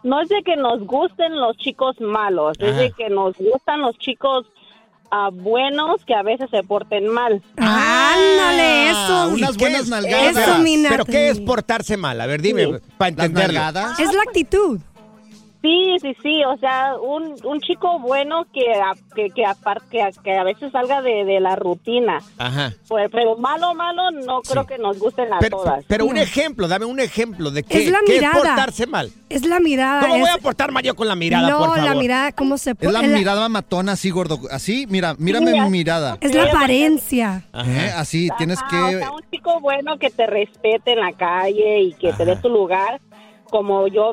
no 0.02 0.20
es 0.22 0.28
de 0.28 0.42
que 0.44 0.56
nos 0.56 0.80
gusten 0.86 1.38
los 1.38 1.56
chicos 1.58 2.00
malos, 2.00 2.56
es 2.58 2.76
de 2.76 2.90
que 2.92 3.10
nos 3.10 3.36
gustan 3.36 3.80
los 3.82 3.96
chicos 3.98 4.46
ah, 5.10 5.28
buenos 5.32 6.02
que 6.06 6.14
a 6.14 6.22
veces 6.22 6.48
se 6.50 6.62
porten 6.62 7.06
mal. 7.08 7.42
Ándale, 7.58 8.90
eso. 8.90 9.28
unas 9.28 9.54
¿Y 9.54 9.56
qué 9.58 9.64
buenas 9.64 9.82
es- 9.82 9.88
nalgadas. 9.88 10.36
Eso, 10.36 10.58
mi 10.60 10.76
¿Pero 10.82 10.98
Natalie. 10.98 11.12
qué 11.12 11.28
es 11.30 11.40
portarse 11.40 11.96
mal? 11.96 12.20
A 12.20 12.26
ver, 12.26 12.40
dime, 12.42 12.64
Sí. 12.64 12.72
para 12.96 13.28
nalgadas. 13.28 13.98
Es 14.00 14.12
la 14.14 14.22
actitud. 14.22 14.80
Sí, 15.64 15.96
sí, 16.02 16.14
sí, 16.22 16.44
o 16.44 16.58
sea, 16.58 16.92
un, 17.02 17.36
un 17.42 17.58
chico 17.60 17.98
bueno 17.98 18.44
que, 18.52 18.70
a- 18.74 18.92
que, 19.14 19.30
que, 19.30 19.44
apar- 19.46 19.80
que, 19.90 20.02
a- 20.02 20.10
que 20.12 20.36
a 20.36 20.44
veces 20.44 20.70
salga 20.72 21.00
de, 21.00 21.24
de 21.24 21.40
la 21.40 21.56
rutina. 21.56 22.18
Ajá. 22.36 22.74
Pues, 22.86 23.08
pero 23.10 23.38
malo, 23.38 23.74
malo, 23.74 24.10
no 24.10 24.42
creo 24.42 24.66
que 24.66 24.76
nos 24.76 24.98
gusten 24.98 25.32
a 25.32 25.38
Pero, 25.38 25.56
todas. 25.56 25.82
pero 25.88 26.04
un 26.04 26.18
ejemplo, 26.18 26.68
dame 26.68 26.84
un 26.84 27.00
ejemplo 27.00 27.50
de 27.50 27.62
qué, 27.62 27.84
Es 27.84 27.90
la 27.90 27.98
qué 28.04 28.16
es 28.16 28.20
mirada. 28.20 28.36
portarse 28.42 28.86
mal. 28.86 29.10
Es 29.30 29.46
la 29.46 29.58
mirada. 29.58 30.02
¿Cómo 30.02 30.16
es- 30.16 30.20
voy 30.20 30.30
a 30.30 30.36
portar 30.36 30.70
mal 30.70 30.82
yo 30.82 30.94
con 30.94 31.08
la 31.08 31.14
mirada, 31.16 31.48
no, 31.48 31.58
por 31.60 31.68
favor? 31.76 31.82
la 31.82 31.94
mirada, 31.94 32.32
cómo 32.32 32.58
se 32.58 32.72
Es 32.72 32.76
pone. 32.76 32.92
la 32.92 33.00
mirada 33.02 33.48
matona 33.48 33.92
así, 33.92 34.10
gordo. 34.10 34.38
Así, 34.50 34.86
mira, 34.90 35.14
mírame 35.18 35.52
Sí, 35.52 35.60
mi 35.62 35.70
mirada. 35.70 36.18
Es 36.20 36.34
la 36.34 36.44
apariencia. 36.44 37.42
¿Eh? 37.54 37.90
Así, 37.96 38.28
tienes 38.36 38.58
Ajá, 38.58 38.68
que... 38.90 38.96
o 38.96 38.98
sea, 38.98 39.12
un 39.12 39.22
chico 39.30 39.60
bueno 39.60 39.96
que 39.98 40.10
te 40.10 40.26
respete 40.26 40.92
en 40.92 41.00
la 41.00 41.12
calle 41.12 41.80
y 41.80 41.94
que 41.94 42.12
te 42.12 42.26
dé 42.26 42.36
tu 42.36 42.50
lugar, 42.50 43.00
como 43.48 43.86
yo 43.88 44.12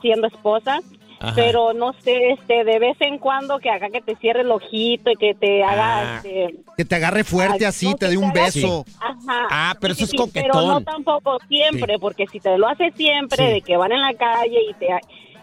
siendo 0.00 0.26
esposa. 0.26 0.80
Ajá. 1.20 1.32
Pero 1.34 1.72
no 1.72 1.94
sé, 2.04 2.30
este, 2.30 2.62
de 2.62 2.78
vez 2.78 2.96
en 3.00 3.18
cuando 3.18 3.58
que 3.58 3.68
haga 3.70 3.88
que 3.90 4.00
te 4.00 4.14
cierre 4.16 4.42
el 4.42 4.52
ojito 4.52 5.10
y 5.10 5.16
que 5.16 5.34
te 5.34 5.64
Ah. 5.64 5.70
haga, 5.72 6.16
este, 6.18 6.54
Que 6.76 6.84
te 6.84 6.94
agarre 6.94 7.24
fuerte 7.24 7.66
así, 7.66 7.86
no, 7.88 7.96
te 7.96 8.08
dé 8.08 8.16
un 8.16 8.32
te 8.32 8.40
beso. 8.40 8.84
Ajá. 9.00 9.46
Ah, 9.50 9.74
pero 9.80 9.94
eso 9.94 10.04
es 10.04 10.12
Pero 10.12 10.26
no 10.26 10.32
coquetón. 10.32 10.84
tampoco 10.84 11.38
siempre, 11.48 11.98
porque 11.98 12.26
si 12.28 12.38
te 12.38 12.56
lo 12.56 12.68
hace 12.68 12.92
siempre, 12.92 13.36
Sí. 13.48 13.52
de 13.54 13.60
que 13.62 13.76
van 13.76 13.90
en 13.90 14.00
la 14.00 14.14
calle 14.14 14.58
y 14.70 14.74
te 14.74 14.86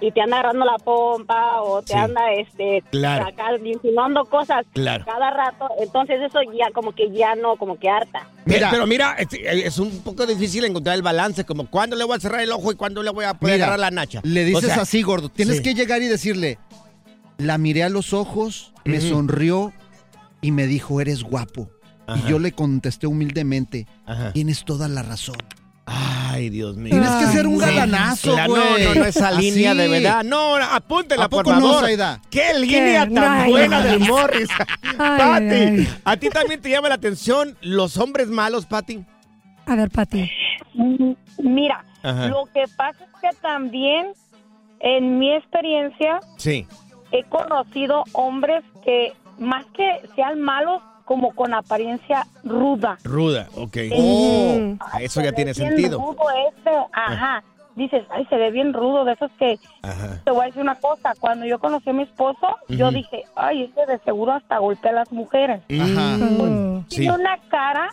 y 0.02 0.12
te 0.12 0.22
anda 0.22 0.40
agarrando 0.40 0.66
la 0.66 0.78
pompa 0.78 1.62
o 1.62 1.82
te 1.82 1.94
Sí. 1.94 2.00
anda 2.00 2.22
este 2.34 2.84
Claro. 2.92 3.28
acá 3.28 3.46
insinuando 3.64 4.26
cosas 4.26 4.66
Claro. 4.74 5.06
cada 5.06 5.30
rato, 5.32 5.68
entonces 5.80 6.20
eso 6.22 6.40
ya 6.58 6.72
como 6.74 6.94
que 6.94 7.10
ya 7.12 7.36
no, 7.36 7.56
como 7.56 7.80
que 7.80 7.90
harta. 7.90 8.28
Mira, 8.46 8.70
pero 8.72 8.86
mira, 8.86 9.14
es, 9.18 9.28
es 9.34 9.80
un 9.80 10.02
poco 10.04 10.26
difícil 10.26 10.66
encontrar 10.66 10.96
el 10.96 11.02
balance, 11.02 11.46
como 11.46 11.68
cuándo 11.70 11.96
le 11.96 12.04
voy 12.04 12.18
a 12.18 12.20
cerrar 12.20 12.42
el 12.42 12.52
ojo 12.52 12.72
y 12.72 12.76
cuándo 12.76 13.02
le 13.04 13.10
voy 13.12 13.26
a 13.26 13.34
poder 13.34 13.56
Mira, 13.56 13.66
agarrar 13.66 13.80
la 13.80 13.92
nacha. 13.92 14.22
Le 14.24 14.44
dices 14.46 14.66
O 14.66 14.68
sea, 14.68 14.82
así, 14.84 15.02
gordo. 15.02 15.30
Tienes 15.30 15.58
sí. 15.58 15.64
que 15.64 15.74
llegar 15.74 16.02
y 16.02 16.08
decirle, 16.08 16.60
la 17.38 17.58
miré 17.58 17.84
a 17.84 17.90
los 17.90 18.14
ojos, 18.14 18.74
me 18.84 19.02
sonrió 19.02 19.74
y 20.42 20.52
me 20.52 20.68
dijo, 20.68 21.02
eres 21.02 21.24
guapo. 21.24 21.70
Ajá. 22.08 22.22
Y 22.24 22.30
yo 22.30 22.38
le 22.38 22.52
contesté 22.52 23.08
humildemente, 23.08 23.88
Ajá. 24.06 24.32
tienes 24.34 24.64
toda 24.64 24.88
la 24.88 25.02
razón. 25.02 25.38
Ay, 25.88 26.50
Dios 26.50 26.76
mío. 26.78 26.90
Tienes 26.92 27.12
que 27.12 27.26
ser 27.28 27.46
un 27.48 27.58
galanazo, 27.60 28.34
Claro, 28.34 28.56
güey. 28.56 28.84
no, 28.84 28.90
no, 28.94 28.96
no, 29.02 29.06
esa 29.06 29.28
Así. 29.30 29.52
línea 29.52 29.76
de 29.76 29.88
verdad. 29.88 30.24
No, 30.24 30.56
apúntela, 30.56 31.26
¿A 31.26 31.30
por 31.30 31.46
no, 31.48 31.54
favor. 31.54 31.82
Zaida? 31.86 32.20
¡Qué 32.32 32.54
línea 32.60 33.06
¿Qué? 33.08 33.14
tan 33.14 33.42
Ay, 33.42 33.52
buena 33.52 33.80
no. 33.82 33.86
de 33.92 34.00
Morris! 34.00 34.50
Pati. 34.98 35.88
¿a 36.04 36.18
ti 36.18 36.30
también 36.30 36.62
te 36.62 36.70
llama 36.72 36.90
la 36.90 36.96
atención 36.96 37.56
los 37.62 37.98
hombres 37.98 38.28
malos, 38.30 38.66
Pati? 38.66 39.06
A 39.68 39.76
ver, 39.76 39.92
Pati. 39.92 40.30
Mira, 41.40 41.86
Ajá. 42.04 42.28
lo 42.28 42.46
que 42.54 42.66
pasa 42.76 43.04
es 43.04 43.10
que 43.22 43.38
también 43.42 44.08
en 44.80 45.20
mi 45.20 45.34
experiencia 45.34 46.20
Sí. 46.38 46.68
he 47.12 47.24
conocido 47.26 48.04
hombres 48.14 48.64
que 48.84 49.14
más 49.38 49.66
que 49.76 50.02
sean 50.16 50.42
malos 50.42 50.82
como 51.06 51.32
con 51.36 51.54
apariencia 51.54 52.26
ruda. 52.44 52.98
Ruda, 53.04 53.48
ok. 53.56 53.78
Oh. 53.94 54.56
Mm. 54.60 54.80
Eso 55.02 55.20
Se 55.22 55.26
ya 55.26 55.32
ve 55.32 55.36
tiene 55.36 55.54
bien 55.54 55.70
sentido. 55.70 56.00
rudo 56.00 56.24
este, 56.50 56.72
ajá. 56.92 57.44
Dices, 57.76 58.06
ay, 58.10 58.26
se 58.30 58.38
ve 58.38 58.52
bien 58.52 58.74
rudo, 58.74 59.04
de 59.04 59.12
esos 59.14 59.30
que 59.38 59.60
Ajá. 59.82 60.22
te 60.24 60.32
voy 60.32 60.44
a 60.44 60.46
decir 60.46 60.62
una 60.62 60.76
cosa, 60.76 61.14
cuando 61.20 61.46
yo 61.46 61.60
conocí 61.60 61.90
a 61.90 61.94
mi 61.94 62.04
esposo, 62.04 62.56
yo 62.70 62.90
dije, 62.90 63.24
ay, 63.36 63.64
este 63.64 63.86
de 63.86 64.00
seguro 64.00 64.32
hasta 64.32 64.60
golpea 64.60 64.92
a 64.92 64.96
las 64.96 65.12
mujeres. 65.12 65.62
Ajá. 65.70 66.18
Mm. 66.18 66.86
Sí, 66.88 67.02
Tiene 67.02 67.16
una 67.16 67.38
cara 67.50 67.90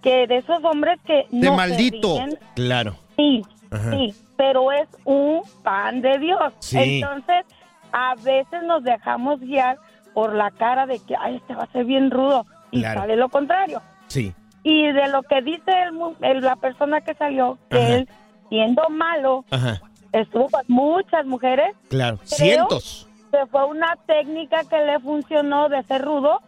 que 0.00 0.26
de 0.26 0.38
esos 0.38 0.64
hombres 0.64 0.98
que 1.06 1.26
no 1.32 1.50
se 1.50 1.56
maldito. 1.56 2.14
ríen. 2.16 2.38
claro. 2.54 2.96
Sí, 3.16 3.42
Ajá. 3.70 3.90
sí, 3.90 4.14
pero 4.38 4.72
es 4.72 4.88
un 5.04 5.42
pan 5.62 6.00
de 6.00 6.18
Dios. 6.18 6.54
Sí. 6.60 7.00
Entonces, 7.02 7.44
a 7.92 8.14
veces 8.14 8.62
nos 8.64 8.82
dejamos 8.84 9.38
guiar 9.40 9.76
por 10.14 10.34
la 10.34 10.50
cara 10.50 10.86
de 10.86 10.98
que, 11.00 11.14
ay, 11.14 11.36
este 11.36 11.54
va 11.54 11.64
a 11.64 11.72
ser 11.72 11.84
bien 11.84 12.10
rudo. 12.10 12.46
Y 12.70 12.80
Claro. 12.80 13.00
sale 13.00 13.16
lo 13.16 13.28
contrario. 13.28 13.82
Sí. 14.08 14.32
Y 14.62 14.86
de 14.92 15.08
lo 15.08 15.22
que 15.22 15.42
dice 15.42 15.70
el 15.84 15.92
mu- 15.92 16.14
el- 16.22 16.40
la 16.40 16.56
persona 16.56 17.00
que 17.00 17.14
salió, 17.14 17.58
que 17.70 17.78
Ajá. 17.78 17.94
él, 17.94 18.08
siendo 18.48 18.82
malo, 18.90 19.44
Ajá. 19.50 19.80
estuvo 20.12 20.48
con 20.48 20.62
muchas 20.68 21.24
mujeres, 21.26 21.74
Claro. 21.88 22.16
Creo- 22.18 22.26
Cientos. 22.38 23.08
que 23.32 23.46
fue 23.50 23.64
una 23.66 23.96
técnica 24.06 24.64
que 24.64 24.78
le 24.84 24.98
funcionó 25.00 25.68
de 25.68 25.82
ser 25.84 26.02
rudo 26.02 26.40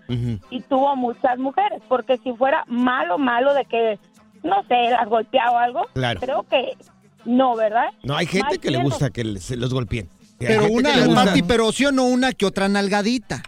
y 0.51 0.61
tuvo 0.63 0.97
muchas 0.97 1.39
mujeres. 1.39 1.83
Porque 1.89 2.17
si 2.19 2.33
fuera 2.33 2.65
malo, 2.67 3.19
malo 3.19 3.53
de 3.55 3.65
que, 3.67 3.99
no 4.43 4.63
sé, 4.69 4.91
las 4.91 5.07
golpeaba 5.09 5.51
o 5.53 5.59
algo, 5.59 5.87
Claro. 5.93 6.21
creo 6.21 6.43
que 6.45 6.77
no, 7.25 7.57
¿verdad? 7.57 7.89
No, 8.03 8.17
hay 8.17 8.27
gente 8.27 8.47
Más 8.49 8.59
que 8.59 8.71
le 8.71 8.83
gusta 8.83 9.11
que 9.11 9.23
les- 9.25 9.45
se 9.45 9.57
los 9.57 9.75
golpeen. 9.75 10.09
Pero 10.39 10.67
una, 10.71 10.91
Pati, 11.25 11.43
pero 11.43 11.71
sí 11.73 11.85
o 11.85 11.93
no 11.93 12.05
una 12.05 12.33
que 12.33 12.47
otra 12.47 12.69
nalgadita. 12.69 13.43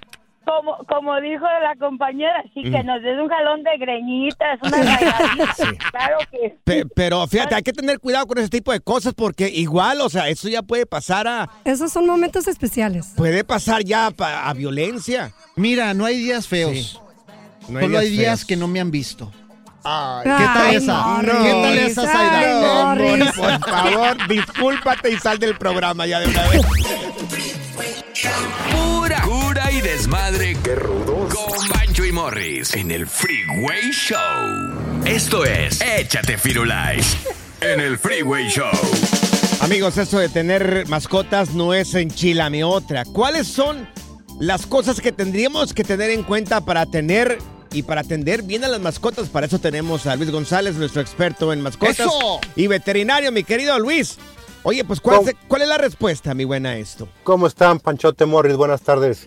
Como, 0.44 0.76
como 0.88 1.20
dijo 1.20 1.44
la 1.62 1.76
compañera, 1.78 2.42
sí, 2.54 2.62
que 2.62 2.82
nos 2.82 3.02
des 3.02 3.18
un 3.20 3.28
jalón 3.28 3.62
de 3.62 3.70
greñitas, 3.78 4.58
una 4.62 4.76
rayadita. 4.82 5.54
Claro 5.90 6.18
que 6.30 6.56
Pe- 6.64 6.86
pero 6.94 7.26
fíjate, 7.26 7.54
hay 7.54 7.62
que 7.62 7.72
tener 7.72 7.98
cuidado 8.00 8.26
con 8.26 8.38
ese 8.38 8.48
tipo 8.48 8.72
de 8.72 8.80
cosas 8.80 9.12
porque 9.14 9.48
igual, 9.48 10.00
o 10.00 10.08
sea, 10.08 10.28
eso 10.28 10.48
ya 10.48 10.62
puede 10.62 10.86
pasar 10.86 11.28
a... 11.28 11.48
Esos 11.64 11.92
son 11.92 12.06
momentos 12.06 12.48
especiales. 12.48 13.12
Puede 13.16 13.44
pasar 13.44 13.84
ya 13.84 14.10
a 14.18 14.52
violencia. 14.54 15.32
Mira, 15.56 15.94
no 15.94 16.04
hay 16.04 16.18
días 16.18 16.48
feos. 16.48 17.00
Solo 17.66 17.98
hay 17.98 18.10
días 18.10 18.44
que 18.44 18.56
no 18.56 18.66
me 18.66 18.80
han 18.80 18.90
visto. 18.90 19.30
Ay, 19.82 20.24
¿Qué 20.24 20.44
tal 20.44 20.66
Ay, 20.66 20.76
esa? 20.76 21.20
¿Qué 21.22 21.50
tal 21.62 21.78
esa, 21.78 22.02
Zaida? 22.06 22.94
No, 22.96 23.32
por 23.34 23.60
favor, 23.70 24.28
discúlpate 24.28 25.10
y 25.10 25.16
sal 25.18 25.38
del 25.38 25.56
programa 25.56 26.06
ya 26.06 26.20
de 26.20 26.26
una 26.28 26.42
vez. 26.48 26.60
Y 29.80 29.82
desmadre. 29.82 30.56
¡Qué 30.62 30.74
rudos! 30.74 31.32
Con 31.34 31.68
Bancho 31.70 32.04
y 32.04 32.12
Morris 32.12 32.74
en 32.74 32.90
el 32.90 33.06
Freeway 33.06 33.90
Show. 33.92 34.18
Esto 35.06 35.44
es 35.44 35.80
Échate 35.80 36.36
Firulais 36.36 37.16
en 37.62 37.80
el 37.80 37.96
Freeway 37.98 38.48
Show. 38.50 38.68
Amigos, 39.60 39.96
eso 39.96 40.18
de 40.18 40.28
tener 40.28 40.86
mascotas 40.88 41.54
no 41.54 41.72
es 41.72 41.94
enchilame 41.94 42.62
otra. 42.64 43.04
¿Cuáles 43.06 43.46
son 43.46 43.88
las 44.38 44.66
cosas 44.66 45.00
que 45.00 45.12
tendríamos 45.12 45.72
que 45.72 45.84
tener 45.84 46.10
en 46.10 46.24
cuenta 46.24 46.60
para 46.62 46.84
tener 46.86 47.38
y 47.72 47.82
para 47.82 48.02
atender 48.02 48.42
bien 48.42 48.64
a 48.64 48.68
las 48.68 48.80
mascotas? 48.80 49.28
Para 49.30 49.46
eso 49.46 49.60
tenemos 49.60 50.06
a 50.06 50.16
Luis 50.16 50.30
González, 50.30 50.74
nuestro 50.76 51.00
experto 51.00 51.52
en 51.54 51.60
mascotas 51.62 52.00
¡Eso! 52.00 52.40
y 52.56 52.66
veterinario, 52.66 53.32
mi 53.32 53.44
querido 53.44 53.78
Luis. 53.78 54.18
Oye, 54.62 54.84
pues 54.84 55.00
¿cuál, 55.00 55.24
se- 55.24 55.36
cuál 55.48 55.62
es 55.62 55.68
la 55.68 55.78
respuesta, 55.78 56.34
mi 56.34 56.44
buena, 56.44 56.70
a 56.70 56.76
esto? 56.76 57.08
¿Cómo 57.22 57.46
están, 57.46 57.78
Panchote 57.80 58.26
Morris? 58.26 58.56
Buenas 58.56 58.82
tardes. 58.82 59.26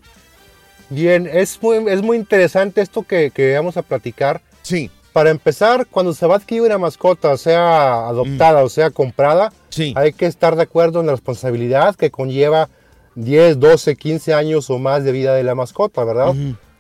Bien, 0.94 1.28
es 1.32 1.62
muy, 1.62 1.78
es 1.90 2.02
muy 2.02 2.18
interesante 2.18 2.82
esto 2.82 3.04
que, 3.04 3.32
que 3.32 3.56
vamos 3.56 3.78
a 3.78 3.82
platicar. 3.82 4.42
Sí. 4.62 4.90
Para 5.12 5.30
empezar, 5.30 5.86
cuando 5.90 6.14
se 6.14 6.26
va 6.26 6.36
a 6.36 6.38
adquirir 6.38 6.64
una 6.64 6.78
mascota, 6.78 7.38
sea 7.38 8.08
adoptada 8.08 8.64
o 8.64 8.70
sea 8.70 8.90
comprada, 8.90 9.52
hay 9.96 10.14
que 10.14 10.26
estar 10.26 10.56
de 10.56 10.64
acuerdo 10.64 11.02
en 11.02 11.06
la 11.08 11.12
responsabilidad 11.12 11.96
que 11.96 12.10
conlleva 12.10 12.70
10, 13.16 13.60
12, 13.60 13.96
15 13.96 14.34
años 14.34 14.70
o 14.72 14.80
más 14.80 15.04
de 15.04 15.12
vida 15.12 15.36
de 15.36 15.44
la 15.44 15.54
mascota, 15.54 16.04
¿verdad? 16.04 16.34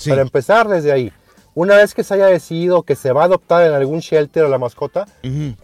Para 0.08 0.21
empezar 0.21 0.67
desde 0.67 0.91
ahí. 0.91 1.12
Una 1.56 1.76
vez 1.78 1.93
que 1.93 2.04
se 2.04 2.15
haya 2.15 2.26
decidido 2.26 2.82
que 2.82 2.95
se 2.95 3.12
va 3.12 3.21
a 3.21 3.26
adoptar 3.26 3.67
en 3.67 3.73
algún 3.73 3.99
shelter 3.99 4.45
a 4.45 4.49
la 4.49 4.58
mascota, 4.58 5.06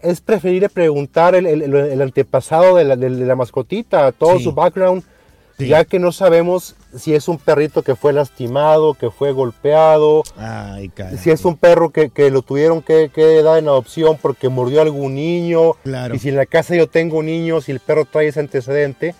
es 0.02 0.20
preferible 0.20 0.68
preguntar 0.68 1.34
el, 1.34 1.46
el- 1.46 1.62
el 1.74 2.00
antepasado 2.02 2.76
de 2.76 2.84
la, 2.84 2.94
de 2.94 3.10
la 3.10 3.34
mascotita, 3.34 4.12
todo 4.12 4.38
Sí. 4.38 4.44
su 4.44 4.52
background, 4.52 5.02
ya 5.68 5.84
que 5.84 5.98
no 5.98 6.12
sabemos 6.12 6.74
si 6.96 7.14
es 7.14 7.28
un 7.28 7.38
perrito 7.38 7.82
que 7.82 7.94
fue 7.94 8.12
lastimado, 8.12 8.94
que 8.94 9.10
fue 9.10 9.32
golpeado, 9.32 10.22
Ay, 10.36 10.90
si 11.20 11.30
es 11.30 11.44
un 11.44 11.56
perro 11.56 11.90
que, 11.90 12.10
que 12.10 12.30
lo 12.30 12.42
tuvieron 12.42 12.82
que, 12.82 13.10
que 13.14 13.42
dar 13.42 13.58
en 13.58 13.68
adopción 13.68 14.18
porque 14.20 14.48
mordió 14.48 14.80
a 14.80 14.82
algún 14.82 15.14
niño, 15.14 15.74
Claro. 15.84 16.14
y 16.14 16.18
si 16.18 16.28
en 16.30 16.36
la 16.36 16.46
casa 16.46 16.74
yo 16.74 16.88
tengo 16.88 17.18
un 17.18 17.26
niño, 17.26 17.60
si 17.60 17.72
el 17.72 17.80
perro 17.80 18.04
trae 18.04 18.28
ese 18.28 18.40
antecedente, 18.40 19.14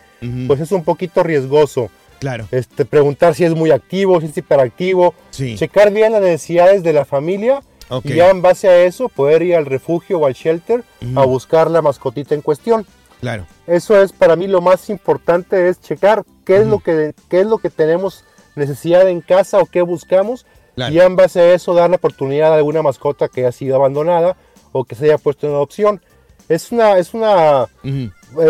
pues 0.46 0.60
es 0.60 0.72
un 0.72 0.84
poquito 0.84 1.22
riesgoso. 1.22 1.90
Claro. 2.18 2.46
Este, 2.50 2.84
preguntar 2.84 3.34
si 3.34 3.44
es 3.44 3.54
muy 3.54 3.70
activo, 3.70 4.20
si 4.20 4.26
es 4.26 4.36
hiperactivo, 4.36 5.14
checar 5.30 5.90
bien 5.90 6.12
las 6.12 6.20
necesidades 6.20 6.82
de 6.82 6.92
la 6.92 7.04
familia 7.06 7.62
y 8.04 8.14
ya 8.14 8.30
en 8.30 8.42
base 8.42 8.68
a 8.68 8.84
eso 8.84 9.08
poder 9.08 9.42
ir 9.42 9.56
al 9.56 9.64
refugio 9.66 10.18
o 10.18 10.26
al 10.26 10.34
shelter 10.34 10.84
a 11.16 11.24
buscar 11.24 11.70
la 11.70 11.80
mascotita 11.82 12.34
en 12.34 12.42
cuestión. 12.42 12.86
Claro. 13.20 13.46
Eso 13.66 14.00
es 14.00 14.12
para 14.12 14.34
mí 14.36 14.46
lo 14.46 14.60
más 14.60 14.88
importante 14.90 15.68
es 15.68 15.80
checar 15.80 16.24
qué 16.44 16.56
es 16.58 16.66
lo 16.66 16.78
que 16.80 17.14
qué 17.28 17.40
es 17.40 17.46
lo 17.46 17.58
que 17.58 17.68
tenemos 17.70 18.24
necesidad 18.56 19.08
en 19.08 19.20
casa 19.20 19.58
o 19.58 19.66
qué 19.66 19.82
buscamos 19.82 20.46
Claro. 20.74 20.94
y 20.94 21.00
en 21.00 21.16
base 21.16 21.40
a 21.40 21.52
eso 21.54 21.74
dar 21.74 21.90
la 21.90 21.96
oportunidad 21.96 22.52
a 22.52 22.56
alguna 22.56 22.80
mascota 22.82 23.28
que 23.28 23.44
ha 23.46 23.52
sido 23.52 23.76
abandonada 23.76 24.36
o 24.72 24.84
que 24.84 24.94
se 24.94 25.04
haya 25.06 25.18
puesto 25.18 25.46
en 25.46 25.52
adopción. 25.54 26.00
Es 26.48 26.72
una 26.72 26.96
es 26.98 27.12
una 27.12 27.66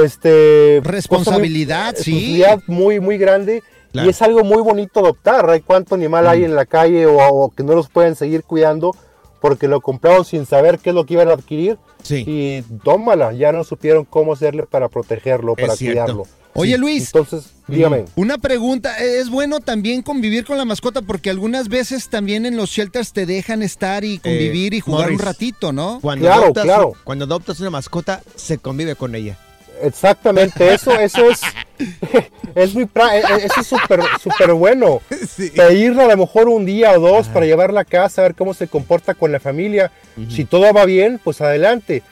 este 0.05 0.81
Responsabilidad, 0.85 1.91
cosa 1.93 2.03
sí. 2.05 2.11
responsabilidad 2.13 2.61
muy 2.67 3.01
muy 3.01 3.19
grande 3.19 3.63
Claro. 3.93 4.07
y 4.07 4.11
es 4.11 4.23
algo 4.23 4.45
muy 4.45 4.63
bonito 4.63 5.01
adoptar. 5.01 5.51
Hay 5.51 5.63
cuánto 5.63 5.97
animal 5.97 6.29
hay 6.29 6.45
en 6.45 6.55
la 6.55 6.65
calle 6.65 7.07
o, 7.07 7.17
o 7.19 7.51
que 7.51 7.65
no 7.65 7.75
los 7.75 7.89
pueden 7.89 8.15
seguir 8.15 8.45
cuidando 8.45 8.95
porque 9.41 9.69
lo 9.69 9.81
compraron 9.81 10.25
sin 10.25 10.47
saber 10.47 10.79
qué 10.79 10.91
es 10.91 10.95
lo 10.95 11.05
que 11.07 11.15
iban 11.15 11.29
a 11.29 11.33
adquirir 11.33 11.79
y 12.09 12.63
tómala, 12.85 13.33
ya 13.33 13.53
no 13.53 13.65
supieron 13.65 14.05
cómo 14.05 14.33
hacerle 14.33 14.65
para 14.65 14.89
protegerlo, 14.89 15.55
para 15.55 15.77
cierto. 15.77 16.03
cuidarlo. 16.03 16.27
Oye, 16.55 16.77
Luis. 16.77 17.07
Entonces, 17.07 17.51
dígame. 17.69 18.07
Una 18.17 18.37
pregunta, 18.37 18.99
¿e-, 18.99 19.21
¿es 19.21 19.31
bueno 19.31 19.61
también 19.61 20.03
convivir 20.03 20.45
con 20.45 20.59
la 20.59 20.65
mascota? 20.65 21.01
Porque 21.01 21.31
algunas 21.31 21.69
veces 21.69 22.09
también 22.09 22.45
en 22.45 22.57
los 22.57 22.71
shelters 22.71 23.13
te 23.13 23.25
dejan 23.25 23.63
estar 23.63 24.05
y 24.05 24.19
convivir 24.19 24.75
Eh, 24.75 24.79
y 24.79 24.81
jugar 24.81 25.03
Morris, 25.03 25.21
un 25.21 25.27
ratito, 25.27 25.73
¿no? 25.73 26.01
Cuando 26.03 26.27
Claro, 26.27 26.43
adoptas, 26.43 26.65
claro. 26.65 26.93
Cuando 27.05 27.25
adoptas 27.25 27.61
una 27.61 27.71
mascota, 27.71 28.23
se 28.35 28.59
convive 28.59 28.97
con 28.97 29.15
ella. 29.15 29.39
Exactamente, 29.83 30.73
eso, 30.75 30.93
eso 30.99 31.31
es, 31.31 31.41
es 32.55 32.75
muy, 32.75 32.85
e- 32.85 32.89
e- 33.19 33.47
eso 33.47 33.61
es 33.61 33.67
súper, 33.67 34.01
súper 34.23 34.53
bueno. 34.53 35.01
Pedirle 35.57 36.03
a 36.03 36.09
lo 36.09 36.17
mejor 36.17 36.49
un 36.49 36.67
día 36.67 36.93
o 36.93 37.01
dos 37.01 37.29
para 37.29 37.47
llevarla 37.47 37.81
a 37.81 37.85
casa, 37.85 38.23
a 38.23 38.25
ver 38.25 38.35
cómo 38.35 38.55
se 38.55 38.69
comporta 38.69 39.15
con 39.15 39.33
la 39.33 39.41
familia. 39.41 39.91
Si 40.29 40.45
todo 40.45 40.73
va 40.73 40.85
bien, 40.85 41.21
pues 41.23 41.41
adelante. 41.41 42.03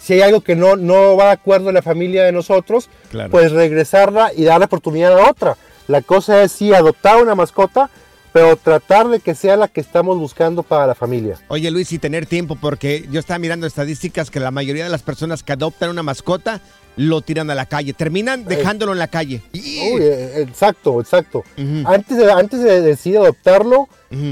Si 0.00 0.12
hay 0.12 0.20
algo 0.20 0.42
que 0.42 0.54
no, 0.54 0.76
no 0.76 1.16
va 1.16 1.26
de 1.26 1.30
acuerdo 1.32 1.68
en 1.70 1.74
la 1.74 1.82
familia 1.82 2.24
de 2.24 2.32
nosotros, 2.32 2.88
Claro. 3.10 3.30
pues 3.30 3.50
regresarla 3.52 4.30
y 4.36 4.44
dar 4.44 4.58
la 4.60 4.66
oportunidad 4.66 5.18
a 5.18 5.30
otra. 5.30 5.56
La 5.88 6.02
cosa 6.02 6.42
es 6.42 6.52
sí 6.52 6.74
adoptar 6.74 7.22
una 7.22 7.34
mascota, 7.34 7.88
pero 8.32 8.56
tratar 8.56 9.08
de 9.08 9.20
que 9.20 9.34
sea 9.34 9.56
la 9.56 9.68
que 9.68 9.80
estamos 9.80 10.18
buscando 10.18 10.62
para 10.62 10.86
la 10.86 10.94
familia. 10.94 11.38
Oye 11.48 11.70
Luis, 11.70 11.90
y 11.92 11.98
tener 11.98 12.26
tiempo, 12.26 12.56
porque 12.60 13.06
yo 13.10 13.18
estaba 13.18 13.38
mirando 13.38 13.66
estadísticas 13.66 14.30
que 14.30 14.38
la 14.40 14.50
mayoría 14.50 14.84
de 14.84 14.90
las 14.90 15.02
personas 15.02 15.42
que 15.42 15.52
adoptan 15.54 15.88
una 15.88 16.02
mascota 16.02 16.60
lo 16.96 17.20
tiran 17.20 17.50
a 17.50 17.54
la 17.54 17.66
calle, 17.66 17.92
terminan 17.92 18.44
dejándolo 18.44 18.92
en 18.92 18.98
la 18.98 19.08
calle. 19.08 19.42
Eh, 19.52 20.34
exacto, 20.38 21.00
exacto. 21.00 21.44
Antes, 21.84 22.16
de, 22.16 22.32
antes 22.32 22.62
de 22.62 22.80
decidir 22.80 23.18
adoptarlo, 23.18 23.88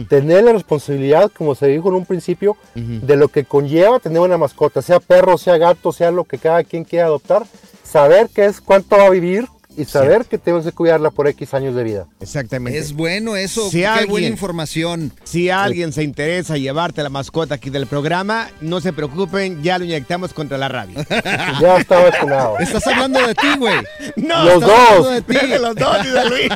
tener 0.09 0.45
la 0.45 0.53
responsabilidad, 0.53 1.31
como 1.31 1.55
se 1.55 1.67
dijo 1.69 1.89
en 1.89 1.95
un 1.95 2.07
principio, 2.07 2.57
de 2.75 3.17
lo 3.17 3.29
que 3.29 3.45
conlleva 3.45 4.01
tener 4.01 4.21
una 4.21 4.39
mascota, 4.39 4.83
sea 4.83 5.01
perro, 5.01 5.39
sea 5.39 5.59
gato, 5.59 5.93
sea 5.93 6.11
lo 6.11 6.25
que 6.25 6.39
cada 6.39 6.65
quien 6.65 6.85
quiera 6.85 7.07
adoptar, 7.07 7.45
saber 7.83 8.29
qué 8.35 8.47
es 8.47 8.61
cuánto 8.61 8.97
va 8.97 9.07
a 9.07 9.11
vivir 9.11 9.47
y 9.77 9.85
saber 9.85 10.25
que 10.27 10.39
tenemos 10.39 10.65
que 10.65 10.73
cuidarla 10.73 11.11
por 11.11 11.27
X 11.29 11.55
años 11.55 11.75
de 11.75 11.83
vida. 11.85 12.07
Exactamente. 12.21 12.79
Es 12.79 12.93
bueno 12.93 13.37
eso, 13.37 13.69
Si 13.71 13.79
qué 13.79 13.87
alguien- 13.87 14.11
buena 14.11 14.27
información. 14.29 15.13
Si 15.25 15.51
alguien 15.51 15.93
se 15.93 16.03
interesa 16.03 16.57
llevarte 16.57 17.03
la 17.03 17.09
mascota 17.11 17.57
aquí 17.57 17.71
del 17.71 17.87
programa, 17.87 18.49
no 18.61 18.81
se 18.81 18.93
preocupen, 18.93 19.63
ya 19.63 19.79
lo 19.79 19.85
inyectamos 19.85 20.33
contra 20.33 20.59
la 20.59 20.69
rabia. 20.69 21.05
Ya 21.61 21.77
está 21.79 22.01
vacunado. 22.03 22.59
Estás 22.59 22.87
hablando 22.87 23.27
de 23.27 23.35
ti, 23.35 23.47
güey. 23.59 23.75
No, 24.17 24.45
Los 24.45 24.61
dos. 24.61 24.71
hablando 24.71 25.11
de 25.11 25.23
ti. 25.23 25.47
De 25.47 25.59
los 25.59 25.75
dos, 25.75 25.97
dice 26.03 26.29
Luis. 26.29 26.49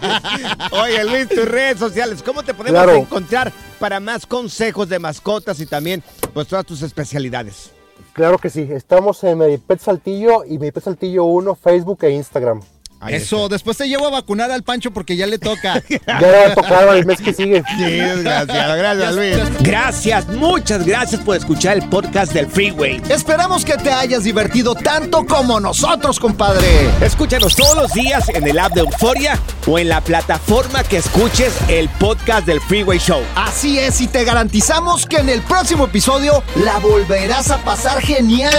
Oye, 0.72 1.04
Luis, 1.04 1.28
tus 1.28 1.44
redes 1.48 1.78
sociales, 1.78 2.22
¿cómo 2.22 2.42
te 2.42 2.54
podemos 2.54 2.82
Claro. 2.82 2.96
encontrar 2.98 3.52
para 3.78 4.00
más 4.00 4.26
consejos 4.26 4.88
de 4.88 4.98
mascotas 4.98 5.60
y 5.60 5.66
también 5.66 6.02
pues 6.34 6.46
todas 6.48 6.64
tus 6.66 6.82
especialidades? 6.82 7.70
Claro 8.12 8.38
que 8.38 8.50
sí, 8.50 8.66
estamos 8.72 9.22
en 9.24 9.38
Medipet 9.38 9.80
Saltillo 9.80 10.44
y 10.44 10.58
Medipet 10.58 10.82
Saltillo 10.84 11.24
1, 11.24 11.54
Facebook 11.54 11.98
e 12.04 12.10
Instagram. 12.10 12.60
Eso, 13.06 13.48
después 13.48 13.76
te 13.76 13.88
llevo 13.88 14.08
a 14.08 14.10
vacunar 14.10 14.50
al 14.50 14.64
Pancho 14.64 14.90
porque 14.90 15.16
ya 15.16 15.26
le 15.26 15.38
toca. 15.38 15.82
Ya 16.08 16.20
le 16.20 16.46
va 16.46 16.52
a 16.52 16.54
tocar 16.54 16.96
el 16.96 17.06
mes 17.06 17.20
que 17.20 17.32
sigue. 17.32 17.62
Sí, 17.76 17.84
desgraciado. 17.84 18.76
Gracias, 18.76 19.14
Luis. 19.14 19.36
Gracias, 19.60 20.28
muchas 20.28 20.86
gracias 20.86 21.20
por 21.20 21.36
escuchar 21.36 21.76
el 21.76 21.88
podcast 21.88 22.32
del 22.32 22.46
Freeway. 22.46 23.00
Esperamos 23.08 23.64
que 23.64 23.76
te 23.76 23.90
hayas 23.90 24.24
divertido 24.24 24.74
tanto 24.74 25.24
como 25.26 25.60
nosotros, 25.60 26.18
compadre. 26.18 26.66
Escúchanos 27.00 27.54
todos 27.54 27.76
los 27.76 27.92
días 27.92 28.28
en 28.30 28.46
el 28.46 28.58
app 28.58 28.72
de 28.72 28.80
Euforia 28.80 29.38
o 29.66 29.78
en 29.78 29.88
la 29.88 30.00
plataforma 30.00 30.82
que 30.82 30.96
escuches 30.96 31.52
el 31.68 31.88
podcast 31.90 32.46
del 32.46 32.60
Freeway 32.60 32.98
Show. 32.98 33.22
Así 33.36 33.78
es, 33.78 34.00
y 34.00 34.08
te 34.08 34.24
garantizamos 34.24 35.06
que 35.06 35.18
en 35.18 35.28
el 35.28 35.42
próximo 35.42 35.84
episodio 35.84 36.42
la 36.56 36.78
volverás 36.78 37.50
a 37.50 37.58
pasar 37.58 38.00
genial. 38.00 38.52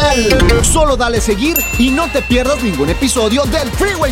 Solo 0.64 0.96
dale 0.96 1.20
seguir 1.20 1.58
y 1.78 1.90
no 1.90 2.10
te 2.12 2.22
pierdas 2.22 2.62
ningún 2.64 2.90
episodio 2.90 3.44
del 3.46 3.70
Freeway 3.72 4.12